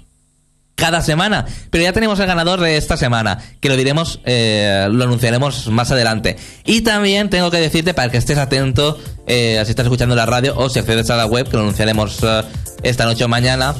[0.76, 1.46] cada semana.
[1.70, 5.90] Pero ya tenemos el ganador de esta semana, que lo diremos, eh, lo anunciaremos más
[5.90, 6.36] adelante.
[6.64, 10.54] Y también tengo que decirte para que estés atento, eh, si estás escuchando la radio
[10.56, 12.42] o si accedes a la web, que lo anunciaremos eh,
[12.82, 13.74] esta noche o mañana,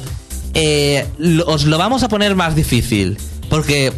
[0.59, 1.05] eh,
[1.45, 3.17] os lo vamos a poner más difícil.
[3.47, 3.93] Porque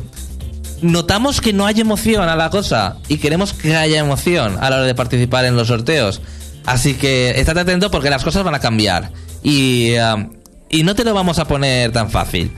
[0.81, 4.77] notamos que no hay emoción a la cosa y queremos que haya emoción a la
[4.77, 6.21] hora de participar en los sorteos.
[6.65, 9.11] Así que estate atento porque las cosas van a cambiar.
[9.41, 10.33] Y, um,
[10.69, 12.51] y no te lo vamos a poner tan fácil.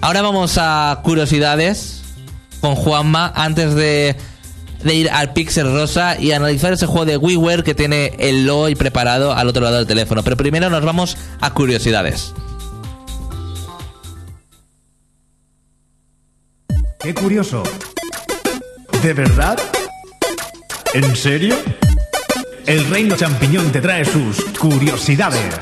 [0.00, 2.02] Ahora vamos a curiosidades
[2.60, 4.14] con Juanma antes de,
[4.84, 8.76] de ir al Pixel Rosa y analizar ese juego de WiiWare que tiene el LOI
[8.76, 10.22] preparado al otro lado del teléfono.
[10.22, 12.32] Pero primero nos vamos a curiosidades.
[17.00, 17.62] Qué curioso.
[19.02, 19.56] ¿De verdad?
[20.94, 21.54] ¿En serio?
[22.66, 25.54] El reino champiñón te trae sus curiosidades.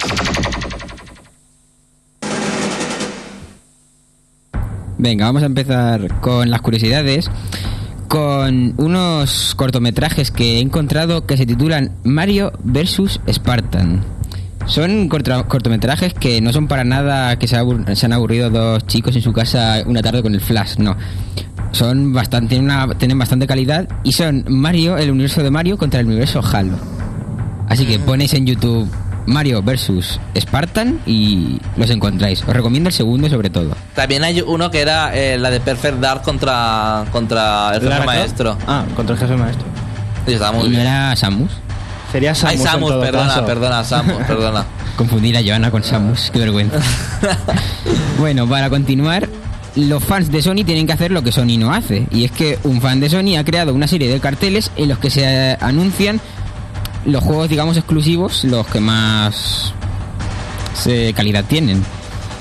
[4.96, 7.31] Venga, vamos a empezar con las curiosidades.
[8.09, 13.20] Con unos cortometrajes que he encontrado que se titulan Mario vs.
[13.30, 14.15] Spartan.
[14.66, 19.14] Son cortometrajes que no son para nada que se, abur- se han aburrido dos chicos
[19.16, 20.96] en su casa una tarde con el flash, no.
[21.72, 26.00] Son bastante, tienen, una- tienen bastante calidad y son Mario, el universo de Mario contra
[26.00, 26.76] el universo Halo.
[27.68, 28.88] Así que ponéis en YouTube
[29.26, 30.20] Mario vs.
[30.38, 32.42] Spartan y los encontráis.
[32.42, 33.70] Os recomiendo el segundo sobre todo.
[33.94, 38.56] También hay uno que era eh, la de Perfect Dark contra, contra el jefe maestro.
[38.66, 39.66] Ah, contra el jefe maestro.
[40.26, 41.50] Y estaba muy ¿Y no era Samus?
[42.16, 42.50] Sería Samus.
[42.52, 43.46] Ay, en Samus, todo perdona, caso.
[43.46, 44.64] perdona, Samus, perdona.
[44.96, 46.78] Confundir a Joana con Samus, qué vergüenza.
[48.18, 49.28] bueno, para continuar,
[49.74, 52.06] los fans de Sony tienen que hacer lo que Sony no hace.
[52.10, 54.98] Y es que un fan de Sony ha creado una serie de carteles en los
[54.98, 56.20] que se eh, anuncian
[57.04, 59.74] los juegos, digamos, exclusivos, los que más
[60.74, 61.84] se- calidad tienen.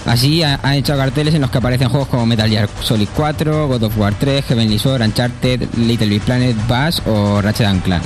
[0.06, 3.68] Así ha, ha hecho carteles en los que aparecen juegos como Metal Gear Solid 4,
[3.68, 8.04] God of War 3, Heavenly Sword, Uncharted, Little Big Planet, Bass o Ratchet and Clank.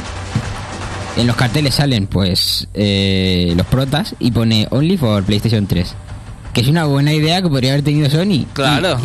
[1.20, 5.94] En los carteles salen pues eh, los protas y pone Only for PlayStation 3.
[6.54, 8.46] Que es una buena idea que podría haber tenido Sony.
[8.54, 8.98] Claro.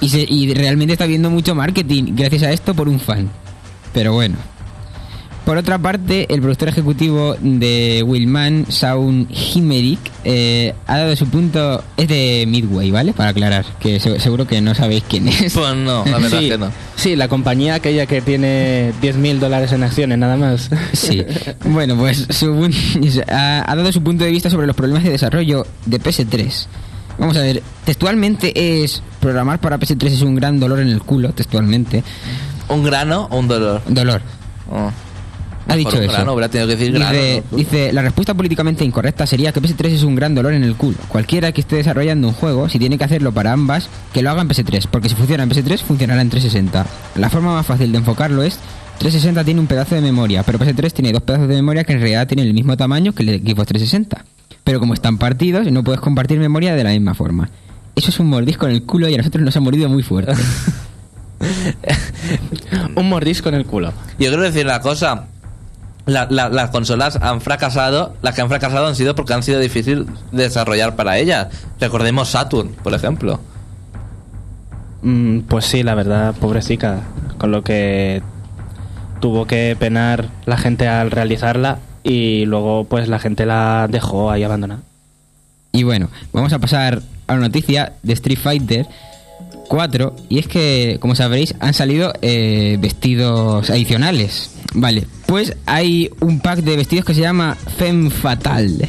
[0.00, 3.30] Y, y se- y realmente está viendo mucho marketing gracias a esto por un fan.
[3.94, 4.36] Pero bueno.
[5.46, 11.84] Por otra parte, el productor ejecutivo de Willman, Shaun Himerick, eh, ha dado su punto.
[11.96, 13.12] Es de Midway, ¿vale?
[13.12, 15.52] Para aclarar, que se- seguro que no sabéis quién es.
[15.54, 16.72] Pues no, la verdad sí, que no.
[17.06, 20.68] Sí, la compañía aquella que tiene 10.000 dólares en acciones nada más.
[20.92, 21.24] Sí.
[21.64, 22.74] Bueno, pues su pun-
[23.30, 26.66] ha, ha dado su punto de vista sobre los problemas de desarrollo de PS3.
[27.18, 31.32] Vamos a ver, textualmente es programar para PS3 es un gran dolor en el culo,
[31.32, 32.02] textualmente.
[32.68, 33.82] ¿Un grano o un dolor?
[33.86, 34.20] Dolor.
[34.70, 34.90] Oh.
[35.68, 36.12] Ha Mejor dicho un eso.
[36.12, 37.56] grano, tenido que decir grano, dice, ¿no?
[37.56, 40.96] dice, la respuesta políticamente incorrecta sería que PS3 es un gran dolor en el culo.
[41.08, 44.42] Cualquiera que esté desarrollando un juego, si tiene que hacerlo para ambas, que lo haga
[44.42, 46.86] en PS3, porque si funciona en PS3, funcionará en 360.
[47.16, 48.60] La forma más fácil de enfocarlo es
[48.98, 51.98] 360 tiene un pedazo de memoria, pero PS3 tiene dos pedazos de memoria que en
[51.98, 54.24] realidad tienen el mismo tamaño que el Xbox 360.
[54.62, 57.50] Pero como están partidos, no puedes compartir memoria de la misma forma.
[57.94, 60.32] Eso es un mordisco en el culo y a nosotros nos ha mordido muy fuerte.
[62.96, 63.92] Un mordisco en el culo.
[64.18, 65.26] Yo quiero decir la cosa.
[66.06, 69.58] La- la- las consolas han fracasado, las que han fracasado han sido porque han sido
[69.58, 71.48] difíciles de desarrollar para ellas.
[71.80, 73.40] Recordemos Saturn, por ejemplo.
[75.02, 77.00] Mm, pues sí, la verdad, pobrecita.
[77.38, 78.22] Con lo que
[79.20, 84.42] tuvo que penar la gente al realizarla y luego pues la gente la dejó ahí
[84.44, 84.80] abandonada.
[85.72, 88.86] Y bueno, vamos a pasar a la noticia de Street Fighter
[89.68, 90.14] 4.
[90.28, 94.50] Y es que, como sabréis, han salido eh, vestidos adicionales.
[94.74, 98.88] Vale, pues hay un pack de vestidos que se llama Femme Fatal.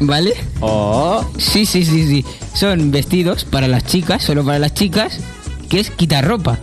[0.00, 0.32] ¿Vale?
[0.60, 2.24] Oh, Sí, sí, sí, sí.
[2.54, 5.18] Son vestidos para las chicas, solo para las chicas,
[5.68, 6.58] que es quitar ropa.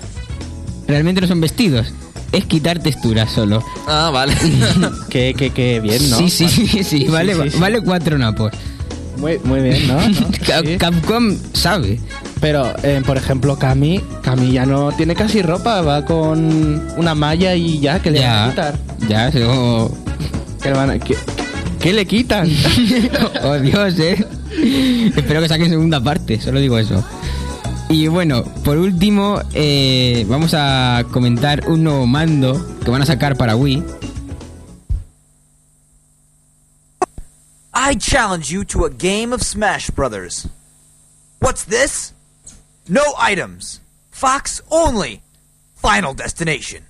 [0.87, 1.93] Realmente no son vestidos,
[2.31, 3.63] es quitar texturas solo.
[3.87, 4.35] Ah, vale.
[5.09, 6.17] qué, qué, qué bien, ¿no?
[6.17, 7.59] Sí, sí, sí, sí, vale, sí, sí.
[7.59, 8.51] vale cuatro napos.
[9.17, 9.95] Muy, muy bien, ¿no?
[10.09, 10.27] ¿No?
[10.45, 10.77] Cap- Sí.
[10.77, 11.99] Capcom sabe.
[12.39, 17.55] Pero, eh, por ejemplo, Cami, Cami ya no tiene casi ropa, va con una malla
[17.55, 18.79] y ya, que le van a Ya, quitar?
[19.09, 19.91] ya, lo-
[20.61, 21.17] ¿Qué le, van a- qué-
[21.79, 22.47] qué le quitan?
[23.43, 24.23] oh Dios, eh.
[25.15, 27.03] Espero que saquen segunda parte, solo digo eso.
[27.89, 33.35] Y bueno, por último, eh, vamos a comentar un nuevo mando que van a sacar
[33.37, 33.81] para Wii.
[37.89, 40.47] I challenge you to a game of Smash Brothers.
[41.39, 42.13] What's this?
[42.89, 43.79] No items.
[44.11, 45.21] Fox only.
[45.75, 46.81] Final destination.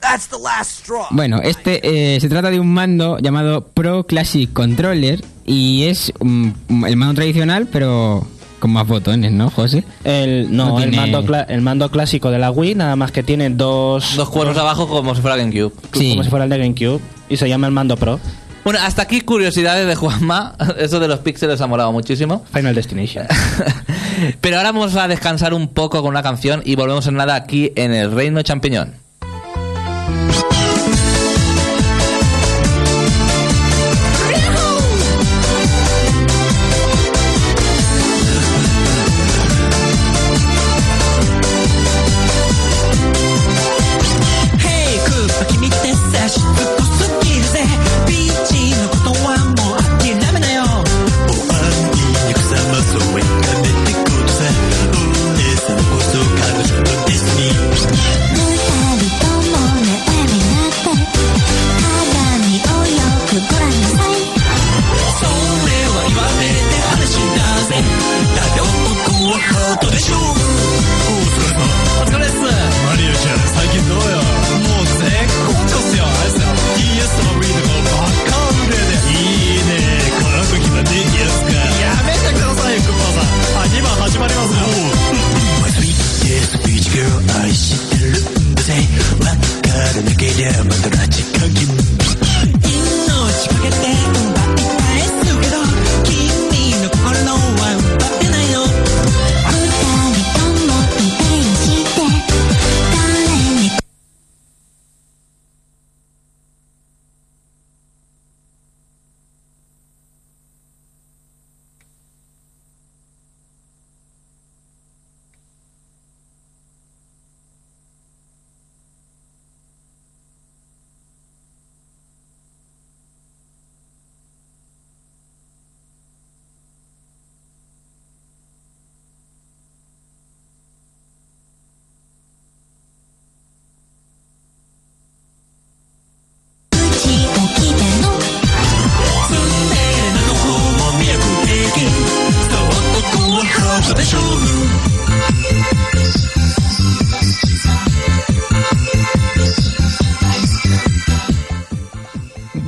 [0.00, 1.06] That's the last straw.
[1.10, 1.80] Bueno, este
[2.14, 7.14] eh, se trata de un mando llamado Pro Classic Controller y es mm, el mando
[7.14, 8.26] tradicional, pero
[8.60, 9.84] con más botones, ¿no, José?
[10.04, 13.10] El, no, No el, tiene- mando cla- el mando clásico de la Wii, nada más
[13.10, 14.14] que tiene dos...
[14.16, 15.72] Dos cuernos abajo como si fuera GameCube.
[15.94, 16.10] Sí.
[16.10, 17.00] Como si fuera el de GameCube.
[17.28, 18.20] Y se llama el mando Pro.
[18.64, 20.54] Bueno, hasta aquí curiosidades de Juanma.
[20.78, 22.44] Eso de los píxeles ha molado muchísimo.
[22.52, 23.26] Final Destination.
[24.40, 27.72] Pero ahora vamos a descansar un poco con una canción y volvemos en nada aquí
[27.74, 29.02] en el Reino Champiñón.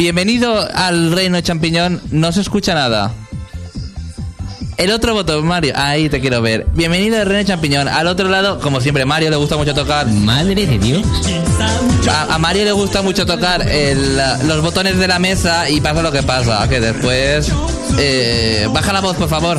[0.04, 1.98] Bienvenido al Reino Champiñón.
[2.10, 3.10] No se escucha nada.
[4.76, 5.72] El otro botón, Mario.
[5.76, 6.66] Ahí te quiero ver.
[6.74, 7.88] Bienvenido al Reino Champiñón.
[7.88, 10.06] Al otro lado, como siempre, Mario le gusta mucho tocar.
[10.06, 11.06] Madre de Dios.
[12.06, 16.02] A, a Mario le gusta mucho tocar el, los botones de la mesa y pasa
[16.02, 16.68] lo que pasa.
[16.68, 17.50] Que después.
[17.98, 19.56] eh, baja la voz, por favor.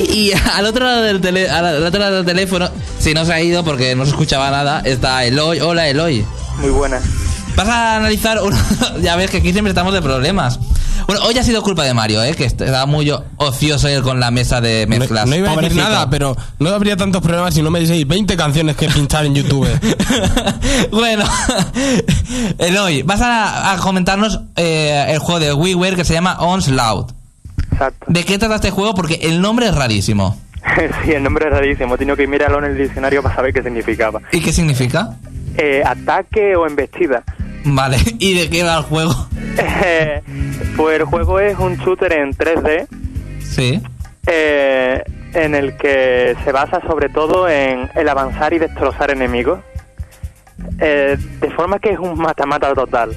[0.00, 2.68] Y, y al otro lado del tele- al, al otro lado del teléfono,
[2.98, 5.60] si no se ha ido porque no se escuchaba nada, está Eloy.
[5.60, 6.26] Hola, Eloy.
[6.58, 7.00] Muy buena.
[7.60, 8.56] Vas a analizar uno.
[9.02, 10.58] ya ves que aquí siempre estamos de problemas.
[11.06, 12.32] Bueno, hoy ha sido culpa de Mario, ¿eh?
[12.32, 15.28] Que estaba muy ocioso él con la mesa de mezclas.
[15.28, 18.34] no iba a decir nada, pero no habría tantos problemas si no me diseis 20
[18.38, 19.68] canciones que pinchar en YouTube.
[20.90, 21.26] bueno,
[22.58, 27.12] Eloy, vas a, a comentarnos eh, el juego de WiiWare que se llama Onslaught.
[27.72, 28.06] Exacto.
[28.08, 28.94] ¿De qué trata este juego?
[28.94, 30.40] Porque el nombre es rarísimo.
[31.04, 31.96] sí, el nombre es rarísimo.
[31.96, 34.22] He tenido que mirarlo en el diccionario para saber qué significaba.
[34.32, 35.10] ¿Y qué significa?
[35.58, 37.22] Eh, ataque o embestida.
[37.64, 39.12] Vale, ¿y de qué va el juego?
[39.58, 40.22] Eh,
[40.76, 42.86] pues el juego es un shooter en 3D
[43.40, 43.82] Sí.
[44.26, 45.02] eh,
[45.34, 49.60] en el que se basa sobre todo en el avanzar y destrozar enemigos.
[50.78, 53.10] Eh, de forma que es un mata-mata total.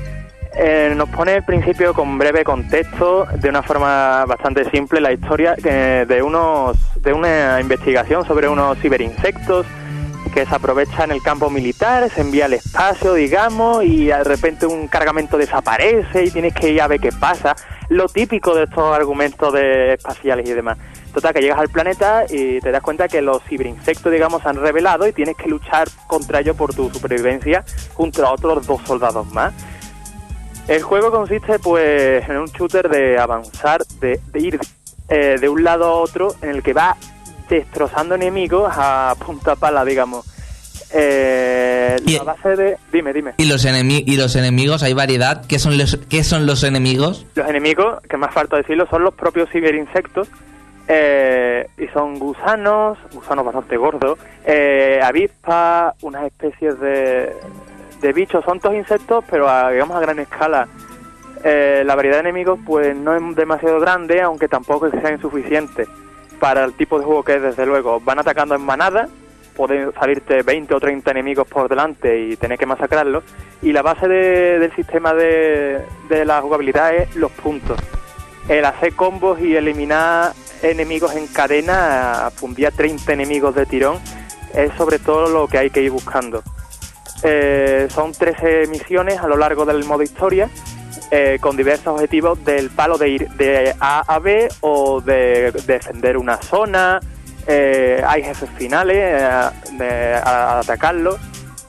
[0.56, 5.56] Eh, nos pone al principio con breve contexto, de una forma bastante simple, la historia
[5.64, 9.66] eh, de unos de una investigación sobre unos ciberinsectos
[10.34, 14.66] que se aprovecha en el campo militar, se envía al espacio, digamos, y de repente
[14.66, 17.56] un cargamento desaparece y tienes que ir a ver qué pasa.
[17.90, 20.78] Lo típico de estos argumentos de espaciales y demás.
[21.14, 24.56] Total, que llegas al planeta y te das cuenta que los ciberinsectos, digamos, se han
[24.56, 27.64] revelado y tienes que luchar contra ellos por tu supervivencia
[27.94, 29.54] junto a otros dos soldados más.
[30.68, 34.60] El juego consiste, pues, en un shooter de avanzar, de, de ir
[35.10, 36.96] eh, de un lado a otro, en el que va
[37.54, 40.26] destrozando enemigos a punta pala, digamos.
[40.96, 42.78] Eh, Y- la base de...
[42.92, 43.34] Dime, dime.
[43.38, 44.84] ¿Y los, enemi- y los enemigos?
[44.84, 45.44] ¿Hay variedad?
[45.48, 47.26] ¿Qué son los, qué son los enemigos?
[47.36, 50.28] Los enemigos, que más falta decirlo, son los propios ciberinsectos.
[50.88, 57.34] eh, y son gusanos, gusanos bastante gordos, eh, avispas, unas especies de,
[58.02, 58.44] de bichos.
[58.46, 60.68] Son todos insectos, pero a, digamos a gran escala.
[61.46, 65.12] Eh, la variedad de enemigos pues no es demasiado grande, aunque tampoco es que sea
[65.14, 65.88] insuficiente
[66.44, 68.02] para el tipo de juego que es, desde luego.
[68.02, 69.08] Van atacando en manada,
[69.56, 73.24] pueden salirte 20 o 30 enemigos por delante y tener que masacrarlos.
[73.62, 75.86] Y la base de- del sistema de,
[76.26, 77.80] la jugabilidad es los puntos.
[78.50, 84.00] El hacer combos y eliminar enemigos en cadena, fundir a 30 enemigos de tirón,
[84.54, 86.44] es sobre todo lo que hay que ir buscando.
[87.24, 90.50] Eh, son 13 misiones a lo largo del modo historia,
[91.12, 96.18] eh, con diversos objetivos del palo de ir de A a B o de defender
[96.18, 97.00] una zona.
[97.48, 101.18] eh, hay jefes finales eh, de, a, atacarlos,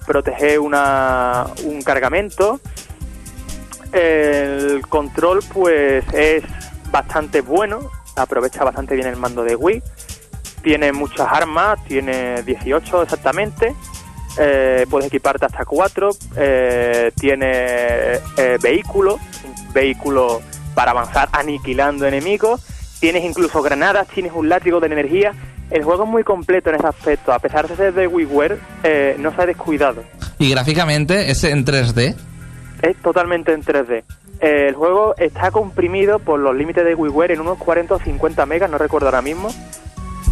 [0.06, 2.60] proteger una, un cargamento.
[3.92, 6.42] El control, pues, es
[6.90, 9.82] bastante bueno, aprovecha bastante bien el mando de Wii.
[10.62, 13.74] Tiene muchas armas, tiene 18 exactamente.
[14.38, 16.10] Eh, puedes equiparte hasta 4.
[17.14, 17.50] tiene
[18.36, 20.40] eh, vehículo, un vehículo
[20.74, 22.62] para avanzar aniquilando enemigos.
[23.00, 25.32] Tienes incluso granadas, tienes un látigo de energía.
[25.70, 27.32] El juego es muy completo en ese aspecto.
[27.32, 30.02] A pesar de ser de WiiWare, eh, no se ha descuidado.
[30.38, 32.14] Y gráficamente es en 3D.
[32.82, 34.04] Es totalmente en 3D.
[34.40, 38.46] Eh, el juego está comprimido por los límites de WiiWare en unos 40 o 50
[38.46, 39.48] megas, no recuerdo ahora mismo.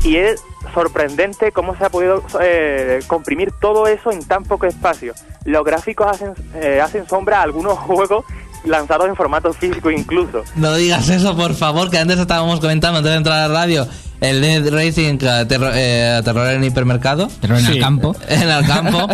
[0.05, 0.43] Y es
[0.75, 5.15] sorprendente cómo se ha podido eh, comprimir todo eso en tan poco espacio.
[5.45, 8.25] Los gráficos hacen, eh, hacen sombra a algunos juegos
[8.65, 10.43] lanzados en formato físico incluso.
[10.57, 13.87] No digas eso, por favor, que antes estábamos comentando antes de entrar a la radio
[14.23, 17.29] el Dead Racing terror, eh, terror en hipermercado.
[17.41, 18.17] Terror en el campo.
[18.29, 19.09] En el campo.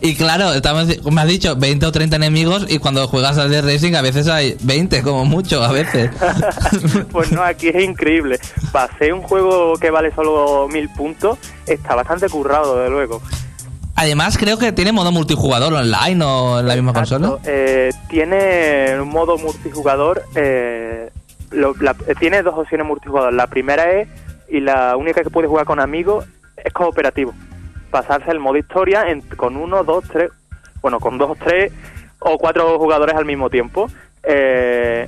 [0.00, 3.64] Y claro, estamos, me has dicho 20 o 30 enemigos y cuando juegas al Dead
[3.64, 6.10] Racing a veces hay 20, como mucho, a veces.
[7.12, 8.38] pues no, aquí es increíble.
[8.72, 13.20] Pasé un juego que vale solo mil puntos, está bastante currado, de luego.
[13.96, 17.20] Además, creo que tiene modo multijugador online o en la misma Exacto.
[17.20, 17.40] consola.
[17.44, 20.24] Eh, tiene un modo multijugador.
[20.34, 21.10] eh,
[21.54, 23.32] lo- la- tiene dos opciones multijugador.
[23.32, 24.08] La primera es,
[24.48, 26.26] y la única que puede jugar con amigos,
[26.56, 27.32] es cooperativo.
[27.90, 30.30] Pasarse el modo historia en- con uno, dos, tres.
[30.82, 31.72] Bueno, con dos, tres
[32.18, 33.88] o cuatro jugadores al mismo tiempo.
[34.22, 35.06] Eh,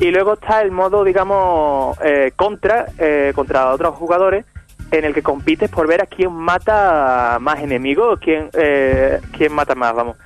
[0.00, 4.44] y luego está el modo, digamos, eh, contra, eh, contra otros jugadores,
[4.90, 9.74] en el que compites por ver a quién mata más enemigos, quién, eh, quién mata
[9.74, 10.16] más, vamos.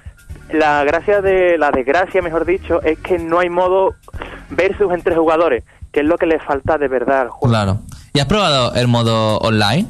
[0.51, 3.94] La gracia de, la desgracia, mejor dicho, es que no hay modo
[4.51, 7.49] versus entre jugadores, que es lo que le falta de verdad al juego.
[7.53, 7.80] Claro.
[8.12, 9.86] ¿Y has probado el modo online?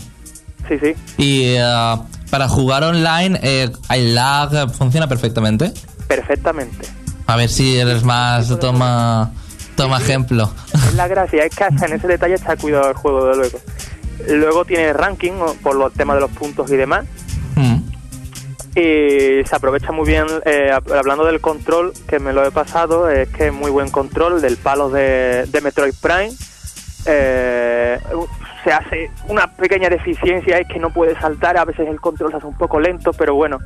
[0.69, 0.95] Sí, sí.
[1.17, 1.97] Y eh,
[2.31, 4.71] para jugar online, eh, ¿hay lag?
[4.73, 5.73] ¿Funciona perfectamente?
[6.07, 6.89] Perfectamente.
[7.27, 8.59] A ver si eres más.
[8.59, 9.33] Toma,
[9.77, 10.51] toma ejemplo.
[10.73, 13.59] Es la gracia, es que hasta en ese detalle está cuidado el juego, de luego.
[14.29, 15.33] Luego tiene ranking
[15.63, 17.07] por los temas de los puntos y demás.
[18.79, 23.09] Y se aprovecha muy bien, eh, hab- hablando del control, que me lo he pasado,
[23.11, 26.31] es que es muy buen control del palo de, Metroid Prime.
[27.07, 27.99] Eh,
[28.63, 32.37] se hace una pequeña deficiencia, es que no puede saltar, a veces el control se
[32.37, 33.59] hace un poco lento, pero bueno,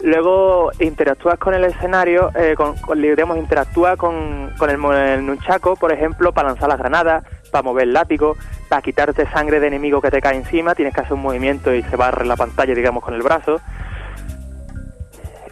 [0.00, 4.78] Luego interactúas con el escenario, eh, con, con- interactúa con, con el,
[5.08, 8.36] el nunchaku, por ejemplo, para lanzar las granadas, para mover el látigo,
[8.68, 11.82] para quitarte sangre de enemigo que te cae encima, tienes que hacer un movimiento y
[11.82, 13.60] se barre la pantalla, digamos, con el brazo.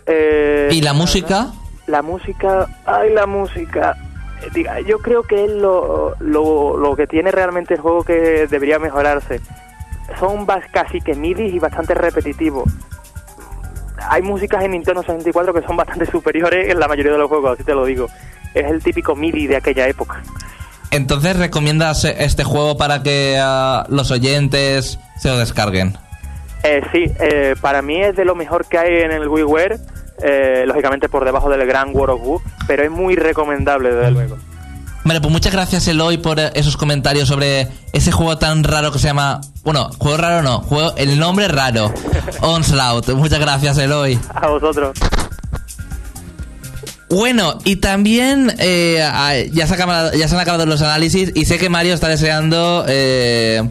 [0.06, 1.52] Eh, ¿Y la música?
[1.86, 3.96] La música, ay, la música.
[4.42, 8.46] Eh, diga, Yo creo que es lo, lo, lo que tiene realmente el juego que
[8.48, 9.40] debería mejorarse.
[10.18, 12.70] Son casi que MIDI y bastante repetitivos.
[14.08, 17.52] Hay músicas en Nintendo 64 que son bastante superiores en la mayoría de los juegos,
[17.54, 18.08] así te lo digo.
[18.54, 20.22] Es el típico MIDI de aquella época.
[20.90, 25.98] Entonces, ¿recomiendas este juego para que ah, los oyentes se lo descarguen?
[26.62, 29.78] Eh, sí, eh, para mí es de lo mejor que hay en el WiiWare,
[30.22, 34.38] eh, lógicamente por debajo del gran World of Woo, pero es muy recomendable desde luego.
[35.04, 38.98] Vale, pues muchas gracias Eloy por eh, esos comentarios sobre ese juego tan raro que
[38.98, 39.40] se llama...
[39.62, 41.92] Bueno, juego raro no, juego el nombre raro.
[42.40, 43.10] Onslaught.
[43.10, 44.18] Muchas gracias Eloy.
[44.34, 44.98] A vosotros.
[47.08, 48.98] Bueno, y también eh,
[49.52, 49.76] ya, se
[50.18, 53.62] ya se han acabado los análisis y sé que Mario está deseando eh,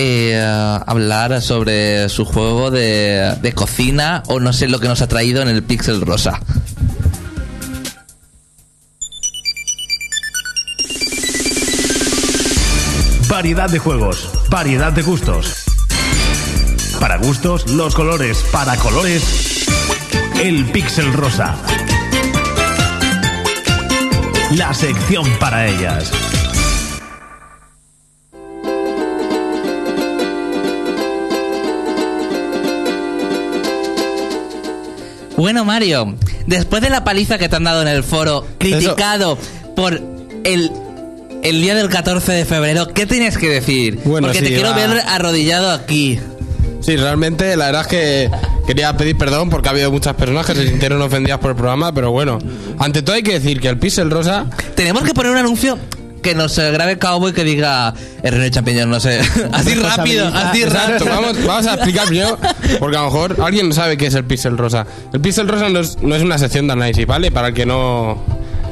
[0.00, 0.40] eh,
[0.86, 5.42] hablar sobre su juego de, de cocina o no sé lo que nos ha traído
[5.42, 6.40] en el Pixel Rosa.
[13.28, 15.64] Variedad de juegos, variedad de gustos.
[17.00, 18.44] Para gustos, los colores.
[18.50, 19.66] Para colores,
[20.42, 21.54] el pixel rosa.
[24.52, 26.10] La sección para ellas.
[35.38, 36.16] Bueno, Mario,
[36.48, 39.38] después de la paliza que te han dado en el foro, criticado
[39.76, 40.02] por
[40.42, 40.72] el,
[41.44, 44.00] el día del 14 de febrero, ¿qué tienes que decir?
[44.04, 44.74] Bueno, Porque te quiero va.
[44.76, 46.18] ver arrodillado aquí.
[46.80, 48.30] Sí, realmente la verdad es que
[48.66, 51.92] quería pedir perdón porque ha habido muchas personas que se sintieron ofendidas por el programa,
[51.92, 52.40] pero bueno,
[52.80, 55.78] ante todo hay que decir que el Pixel Rosa Tenemos que poner un anuncio
[56.22, 59.20] que nos eh, grabe Cowboy que diga el René Champiñón, no sé.
[59.52, 61.06] así rápido, así rápido.
[61.06, 62.38] vamos, vamos a explicar primero,
[62.78, 64.86] porque a lo mejor alguien no sabe qué es el Pixel Rosa.
[65.12, 67.30] El Pixel Rosa no es, no es una sección de análisis, ¿vale?
[67.30, 68.18] Para el que no...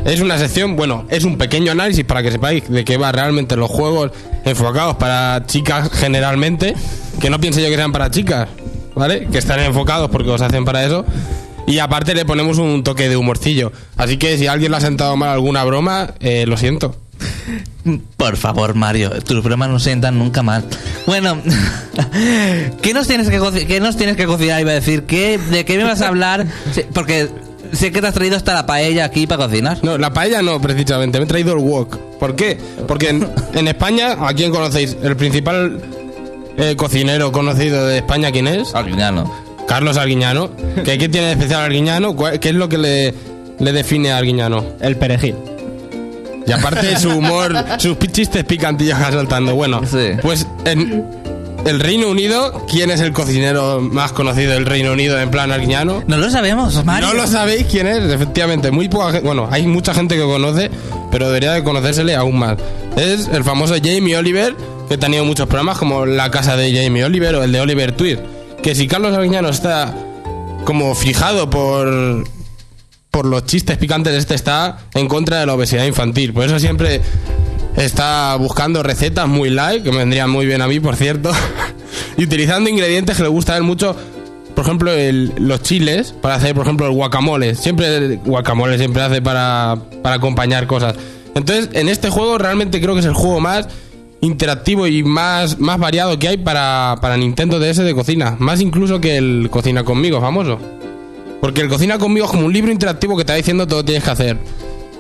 [0.04, 3.56] Es una sección, bueno, es un pequeño análisis para que sepáis de qué va realmente
[3.56, 4.12] los juegos
[4.44, 6.74] enfocados para chicas generalmente,
[7.20, 8.48] que no piense yo que sean para chicas,
[8.94, 9.26] ¿vale?
[9.32, 11.04] Que están enfocados porque los hacen para eso.
[11.66, 13.72] Y aparte le ponemos un toque de humorcillo.
[13.96, 16.94] Así que si a alguien le ha sentado mal alguna broma, eh, lo siento.
[18.16, 20.64] Por favor, Mario, tus bromas no sientan nunca mal.
[21.06, 21.38] Bueno,
[22.82, 24.60] ¿qué nos tienes que, qué nos tienes que cocinar?
[24.60, 26.46] Iba a decir, ¿qué, ¿de qué me vas a hablar?
[26.92, 27.28] Porque
[27.72, 29.78] sé que te has traído hasta la paella aquí para cocinar.
[29.82, 31.18] No, la paella no, precisamente.
[31.18, 31.96] Me he traído el wok.
[32.18, 32.58] ¿Por qué?
[32.88, 34.96] Porque en, en España, ¿a quién conocéis?
[35.02, 35.80] El principal
[36.56, 38.74] eh, cocinero conocido de España, ¿quién es?
[38.74, 39.32] Arguiñano.
[39.68, 40.50] Carlos Arguiñano.
[40.84, 42.14] ¿Qué, qué tiene de especial Arguiñano?
[42.16, 43.14] ¿Cuál- ¿Qué es lo que le,
[43.60, 44.64] le define a Arguiñano?
[44.80, 45.34] El perejil.
[46.46, 49.54] Y aparte su humor, sus chistes picantillos soltando.
[49.54, 50.10] Bueno, Sí.
[50.22, 51.04] pues en
[51.64, 56.04] el Reino Unido, ¿quién es el cocinero más conocido del Reino Unido en plan Arguiñano?
[56.06, 57.08] No lo sabemos, Mario.
[57.08, 58.70] No lo sabéis quién es, efectivamente.
[58.70, 60.70] Muy poca gente, bueno, hay mucha gente que conoce,
[61.10, 62.56] pero debería de conocérsele aún más.
[62.96, 64.54] Es el famoso Jamie Oliver,
[64.88, 67.90] que ha tenido muchos programas como La casa de Jamie Oliver o el de Oliver
[67.92, 68.20] Twist.
[68.62, 69.92] Que si Carlos Arguiñano está
[70.64, 72.24] como fijado por
[73.16, 76.34] por los chistes picantes, este está en contra de la obesidad infantil.
[76.34, 77.00] Por eso siempre
[77.74, 81.30] está buscando recetas muy light, que me vendrían muy bien a mí, por cierto,
[82.18, 83.96] y utilizando ingredientes que le gusta a él mucho.
[84.54, 84.92] Por ejemplo,
[85.38, 87.54] los chiles, para hacer, por ejemplo, el guacamole.
[87.54, 90.94] Siempre el guacamole siempre hace para, para acompañar cosas.
[91.34, 93.66] Entonces, en este juego realmente creo que es el juego más
[94.20, 98.36] interactivo y más, más variado que hay para, para Nintendo DS de cocina.
[98.38, 100.58] Más incluso que el Cocina conmigo, famoso.
[101.40, 103.82] Porque el Cocina conmigo es como un libro interactivo que te va diciendo todo lo
[103.84, 104.38] que tienes que hacer.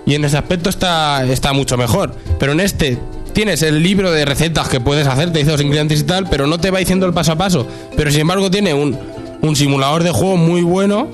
[0.06, 2.14] Y en ese aspecto está, está mucho mejor.
[2.38, 2.98] Pero en este
[3.32, 6.46] tienes el libro de recetas que puedes hacer, te dice los ingredientes y tal, pero
[6.46, 7.66] no te va diciendo el paso a paso.
[7.96, 8.96] Pero sin embargo tiene un,
[9.42, 11.08] un simulador de juego muy bueno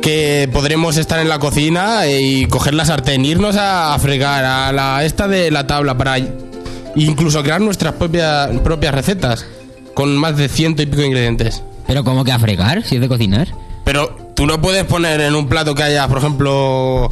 [0.00, 4.72] que podremos estar en la cocina y coger la sartén, irnos a, a fregar a
[4.72, 6.16] la esta de la tabla para
[6.94, 9.44] incluso crear nuestras propias, propias recetas
[9.94, 11.62] con más de ciento y pico ingredientes.
[11.86, 12.84] Pero ¿cómo que a fregar?
[12.84, 13.48] Si es de cocinar.
[13.86, 17.08] Pero tú no puedes poner en un plato que haya, por ejemplo,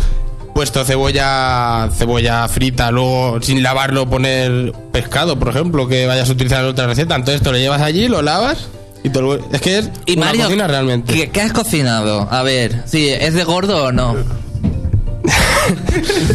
[0.57, 6.65] puesto cebolla cebolla frita, luego sin lavarlo poner pescado, por ejemplo, que vayas a utilizar
[6.65, 7.15] en otra receta.
[7.15, 8.67] Entonces te lo llevas allí, lo lavas
[9.05, 9.37] y te lo...
[9.53, 11.15] Es que es Y una Mario, cocina realmente.
[11.15, 12.27] ¿qué, qué has cocinado?
[12.29, 14.17] A ver, sí, ¿es de gordo o no?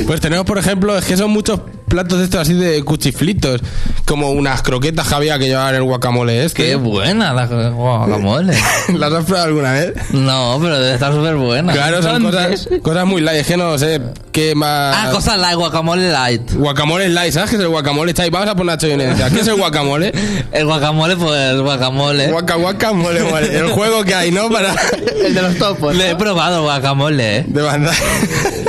[0.07, 1.59] Pues tenemos, por ejemplo, es que son muchos
[1.89, 3.61] platos estos así de cuchiflitos,
[4.05, 6.63] como unas croquetas que había que llevar el guacamole este.
[6.63, 8.57] Qué buena la guacamole.
[8.93, 9.93] ¿Las has probado alguna vez?
[10.11, 11.73] no, pero debe estar súper buena.
[11.73, 13.41] Claro, son cosas, cosas muy light.
[13.41, 13.99] Es que no sé
[14.31, 14.95] qué más.
[14.97, 16.53] Ah, cosas light, guacamole light.
[16.53, 18.11] Guacamole light, ¿sabes qué es el guacamole?
[18.11, 19.29] Está ahí, vamos a poner a en evidencia.
[19.29, 20.11] ¿Qué es el guacamole?
[20.51, 22.27] El guacamole, pues guacamole.
[22.31, 23.57] Guaca, guacamole, mole.
[23.57, 24.49] El juego que hay, ¿no?
[24.49, 24.73] Para.
[25.25, 25.95] El de los topos.
[25.95, 27.45] Le he probado el guacamole, eh.
[27.47, 27.91] De banda.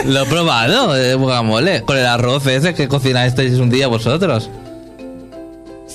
[0.04, 1.82] Lo he probado, el guacamole.
[1.82, 4.48] Con el arroz ese que cocinasteis un día vosotros.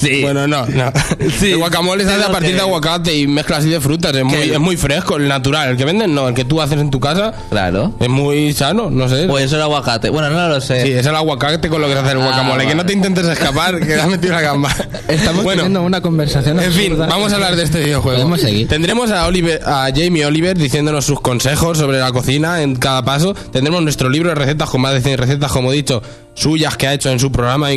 [0.05, 0.21] Sí.
[0.21, 0.91] Bueno, no, no.
[1.39, 1.51] Sí.
[1.51, 4.15] el guacamole se hace a partir de aguacate y mezcla así de frutas.
[4.15, 5.69] Es muy, es muy fresco, el natural.
[5.69, 6.27] El que venden, no.
[6.27, 7.93] El que tú haces en tu casa Claro.
[7.99, 9.25] es muy sano, no sé.
[9.27, 10.09] Pues eso era aguacate.
[10.09, 10.83] Bueno, no lo sé.
[10.83, 12.67] Sí, es el aguacate con lo que se hace el Ah, guacamole.
[12.67, 14.69] Que no te intentes escapar, que has metido la gamba.
[15.07, 18.17] Estamos bueno, teniendo una conversación en fin, vamos a hablar de este videojuego.
[18.17, 18.67] Podemos seguir.
[18.67, 23.33] Tendremos a, Oliver, a Jamie Oliver diciéndonos sus consejos sobre la cocina en cada paso.
[23.51, 26.01] Tendremos nuestro libro de recetas con más de 100 recetas, como he dicho,
[26.33, 27.69] suyas que ha hecho en su programa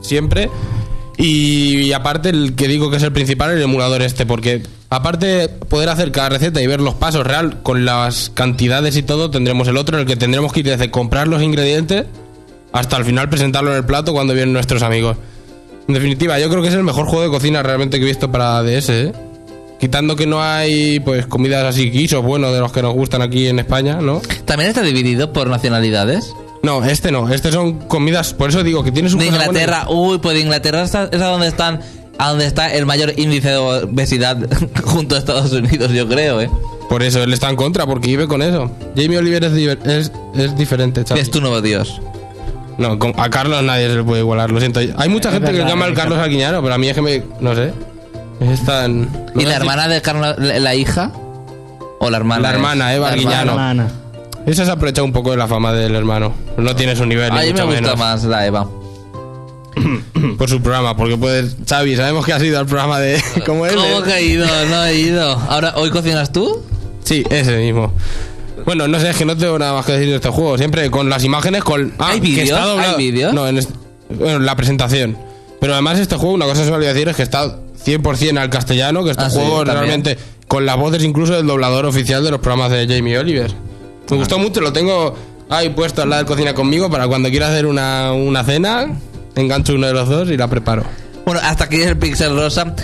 [0.00, 0.50] siempre.
[1.18, 5.48] Y, aparte, el que digo que es el principal, el emulador este, porque aparte de
[5.48, 9.68] poder hacer cada receta y ver los pasos real con las cantidades y todo, tendremos
[9.68, 12.06] el otro en el que tendremos que ir desde comprar los ingredientes
[12.72, 15.16] hasta al final presentarlo en el plato cuando vienen nuestros amigos.
[15.88, 18.30] En definitiva, yo creo que es el mejor juego de cocina realmente que he visto
[18.30, 19.12] para DS, ¿eh?
[19.78, 23.48] Quitando que no hay pues comidas así guisos buenos de los que nos gustan aquí
[23.48, 24.22] en España, ¿no?
[24.44, 26.32] ¿También está dividido por nacionalidades?
[26.62, 30.18] No, este no, este son comidas, por eso digo que tiene su De Inglaterra, uy,
[30.18, 31.80] pues de Inglaterra está- es a donde están
[32.18, 34.36] a donde está el mayor índice de obesidad
[34.84, 36.48] junto a Estados Unidos, yo creo, ¿eh?
[36.88, 38.70] Por eso él está en contra, porque vive con eso.
[38.96, 39.52] Jamie Oliver es,
[39.86, 41.20] es, es diferente, chaval.
[41.22, 42.00] Es tu nuevo dios.
[42.78, 44.78] No, con- a Carlos nadie se le puede igualar, lo siento.
[44.96, 47.02] Hay mucha Es gente que verdad, llama al Carlos Arguiñano, pero a mí es que
[47.02, 47.22] me...
[47.40, 47.72] no sé.
[48.40, 49.08] Es tan...
[49.34, 51.12] ¿Y la hermana de Carlos, la, la hija?
[51.98, 52.42] ¿O la hermana?
[52.42, 52.54] La es?
[52.54, 53.92] hermana, Eva La
[54.50, 56.32] Se ha aprovechado un poco de la fama del hermano.
[56.56, 57.98] No tiene su nivel, ni A mí me gusta menos.
[57.98, 58.68] más la Eva.
[60.38, 61.56] Por su programa, porque puedes...
[61.68, 63.22] Xavi, sabemos que has ido al programa de...
[63.46, 63.72] ¿Cómo es?
[63.74, 64.46] ¿Cómo que he ido?
[64.68, 65.30] No he ido.
[65.48, 66.62] Ahora, ¿hoy cocinas tú?
[67.04, 67.92] Sí, ese mismo.
[68.66, 70.58] Bueno, no sé, es que no tengo nada más que decir de este juego.
[70.58, 71.92] Siempre con las imágenes, con...
[71.98, 73.32] Ah, ¿Hay vídeos?
[73.32, 73.70] No, en est-
[74.10, 75.16] bueno, la presentación.
[75.60, 78.38] Pero además este juego, una cosa que se me olvidó decir es que está 100%
[78.38, 82.30] al castellano, que este Ah, juego realmente con las voces incluso del doblador oficial de
[82.30, 83.52] los programas de Jamie Oliver.
[84.10, 85.14] Me gustó mucho, lo tengo
[85.48, 88.98] ahí puesto al lado de cocina conmigo para cuando quiera hacer una, una cena,
[89.34, 90.84] engancho uno de los dos y la preparo.
[91.24, 92.74] Bueno, hasta aquí el Pixel Rosa.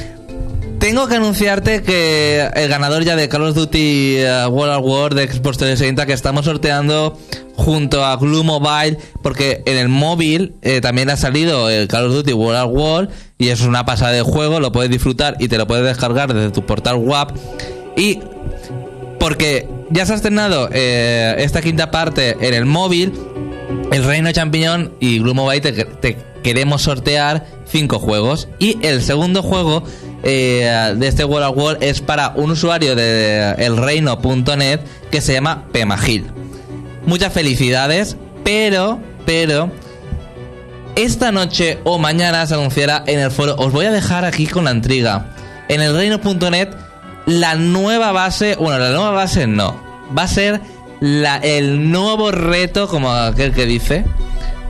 [0.79, 5.15] Tengo que anunciarte que el ganador ya de Call of Duty eh, World at War
[5.15, 7.19] de Xbox 360 que estamos sorteando
[7.57, 12.13] junto a Glue Mobile porque en el móvil eh, también ha salido el Call of
[12.13, 13.09] Duty World at War
[13.39, 16.53] y es una pasada de juego, lo puedes disfrutar y te lo puedes descargar desde
[16.53, 17.37] tu portal WAP
[17.97, 18.21] y
[19.19, 23.13] porque ya se ha estrenado eh, esta quinta parte en el móvil
[23.93, 25.21] el Reino Champiñón y
[25.61, 28.49] te, te queremos sortear cinco juegos.
[28.59, 29.83] Y el segundo juego
[30.23, 34.81] eh, de este World of War es para un usuario de elreino.net
[35.11, 36.27] que se llama Pemagil.
[37.07, 39.71] Muchas felicidades, pero, pero,
[40.97, 43.57] esta noche o mañana se anunciará en el foro.
[43.57, 45.35] Os voy a dejar aquí con la intriga.
[45.69, 46.69] En elreino.net,
[47.29, 49.77] la nueva base, bueno, la nueva base no,
[50.17, 50.61] va a ser
[51.01, 54.05] la, el nuevo reto, como aquel que dice,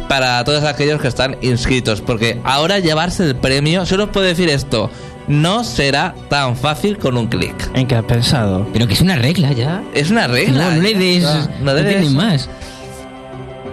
[0.08, 2.00] para todos aquellos que están inscritos.
[2.00, 4.90] Porque ahora llevarse el premio, solo os puedo decir esto,
[5.28, 7.54] no será tan fácil con un clic.
[7.74, 8.66] ¿En qué has pensado?
[8.72, 9.82] Pero que es una regla ya.
[9.94, 10.70] Es una regla.
[10.70, 11.22] No, no le des.
[11.22, 12.10] No, No, le des.
[12.10, 12.48] más.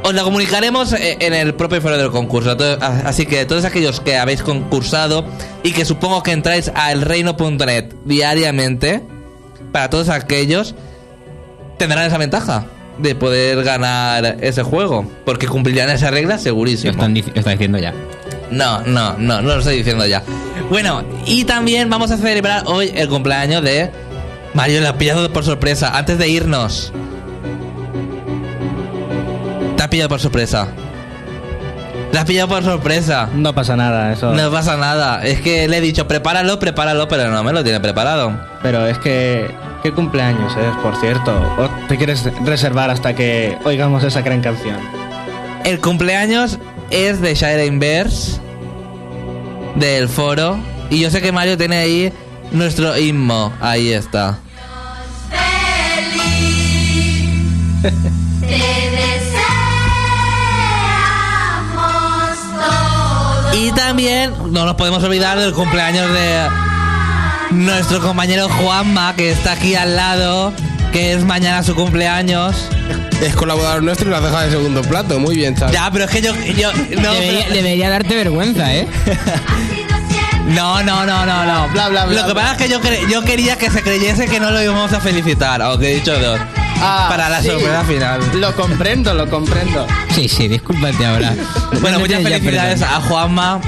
[0.08, 2.56] Os la comunicaremos eh, en el propio foro del concurso.
[2.56, 5.26] To- a- Así que todos aquellos que habéis concursado
[5.64, 9.02] y que supongo que entráis a elreino.net diariamente,
[9.72, 10.76] para todos aquellos,
[11.78, 12.66] tendrán esa ventaja
[13.00, 15.06] de poder ganar ese juego.
[15.26, 16.92] Porque cumplirán esa regla Lo segurísimo.
[16.92, 17.94] están lo está diciendo ya.
[18.52, 20.22] No, no, no, no lo estoy diciendo ya.
[20.70, 23.90] Bueno, y también vamos a celebrar hoy el cumpleaños de
[24.54, 25.98] Mario, la ha pillado por sorpresa.
[25.98, 26.94] Antes de irnos,
[29.86, 30.68] ha pillado por sorpresa.
[32.12, 33.30] Te has pillado por sorpresa.
[33.34, 34.34] No pasa nada, eso.
[34.34, 35.24] No pasa nada.
[35.24, 38.40] Es que le he dicho, prepáralo, prepáralo, pero no me lo tiene preparado.
[38.62, 39.50] Pero es que.
[39.84, 41.32] ¿Qué cumpleaños es, por cierto?
[41.60, 44.78] ¿O te quieres reservar hasta que oigamos esa gran canción?
[45.64, 46.58] El cumpleaños
[46.90, 48.40] es de Shire Inverse,
[49.76, 50.58] del foro.
[50.90, 52.12] Y yo sé que Mario tiene ahí
[52.52, 53.54] nuestro himno.
[53.62, 54.40] Ahí está.
[63.88, 66.48] también no nos podemos olvidar del cumpleaños de
[67.52, 70.52] nuestro compañero Juanma, que está aquí al lado,
[70.92, 72.56] que es mañana su cumpleaños.
[73.22, 75.20] Es colaborador nuestro y lo has dejado de segundo plato.
[75.20, 75.72] Muy bien, Xavi.
[75.72, 76.34] Ya, pero es que yo...
[76.58, 78.88] yo no, debería, pero- debería darte vergüenza, ¿eh?
[80.48, 81.70] no, no, no, no, no.
[81.70, 82.42] Bla, bla, bla, Lo que bla.
[82.42, 85.62] pasa es que yo, yo quería que se creyese que no lo íbamos a felicitar,
[85.62, 86.40] aunque he dicho dos.
[86.78, 87.50] Ah, para la sí.
[87.50, 88.22] sorpresa final.
[88.40, 89.86] Lo comprendo, lo comprendo.
[90.14, 91.34] Sí, sí, discúlpate ahora.
[91.82, 93.60] Bueno, No muchas felicidades a Juanma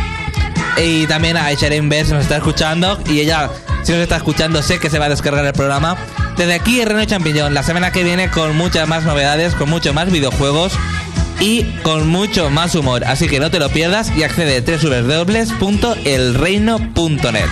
[0.78, 3.00] y también a Sharon Bess, nos está escuchando.
[3.10, 3.50] Y ella,
[3.84, 5.98] si nos está escuchando, sé que se va a descargar el programa.
[6.38, 10.12] Desde aquí, Reno Champiñón, la semana que viene con muchas más novedades, con muchos más
[10.12, 10.74] videojuegos
[11.40, 13.04] y con mucho más humor.
[13.06, 17.50] Así que no te lo pierdas y accede a www.elreino.net.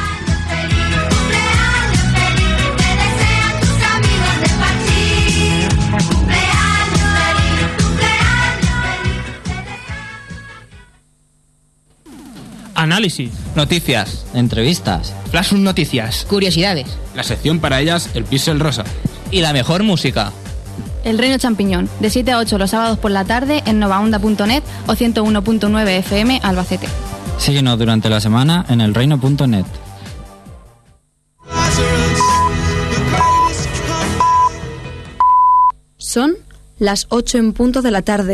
[12.86, 13.32] Análisis.
[13.56, 14.26] Noticias.
[14.34, 15.14] Entrevistas.
[15.32, 16.26] Flash Noticias.
[16.30, 16.86] Curiosidades.
[17.16, 18.84] La sección para ellas, el Pixel Rosa.
[19.32, 20.32] Y la mejor música.
[21.04, 24.94] El Reino Champiñón, de 7 a 8 los sábados por la tarde en novaonda.net o
[24.94, 26.88] 101.9 FM Albacete.
[27.38, 29.66] Síguenos durante la semana en elreino.net.
[35.98, 36.36] Son
[36.78, 38.24] las 8 en punto de la tarde.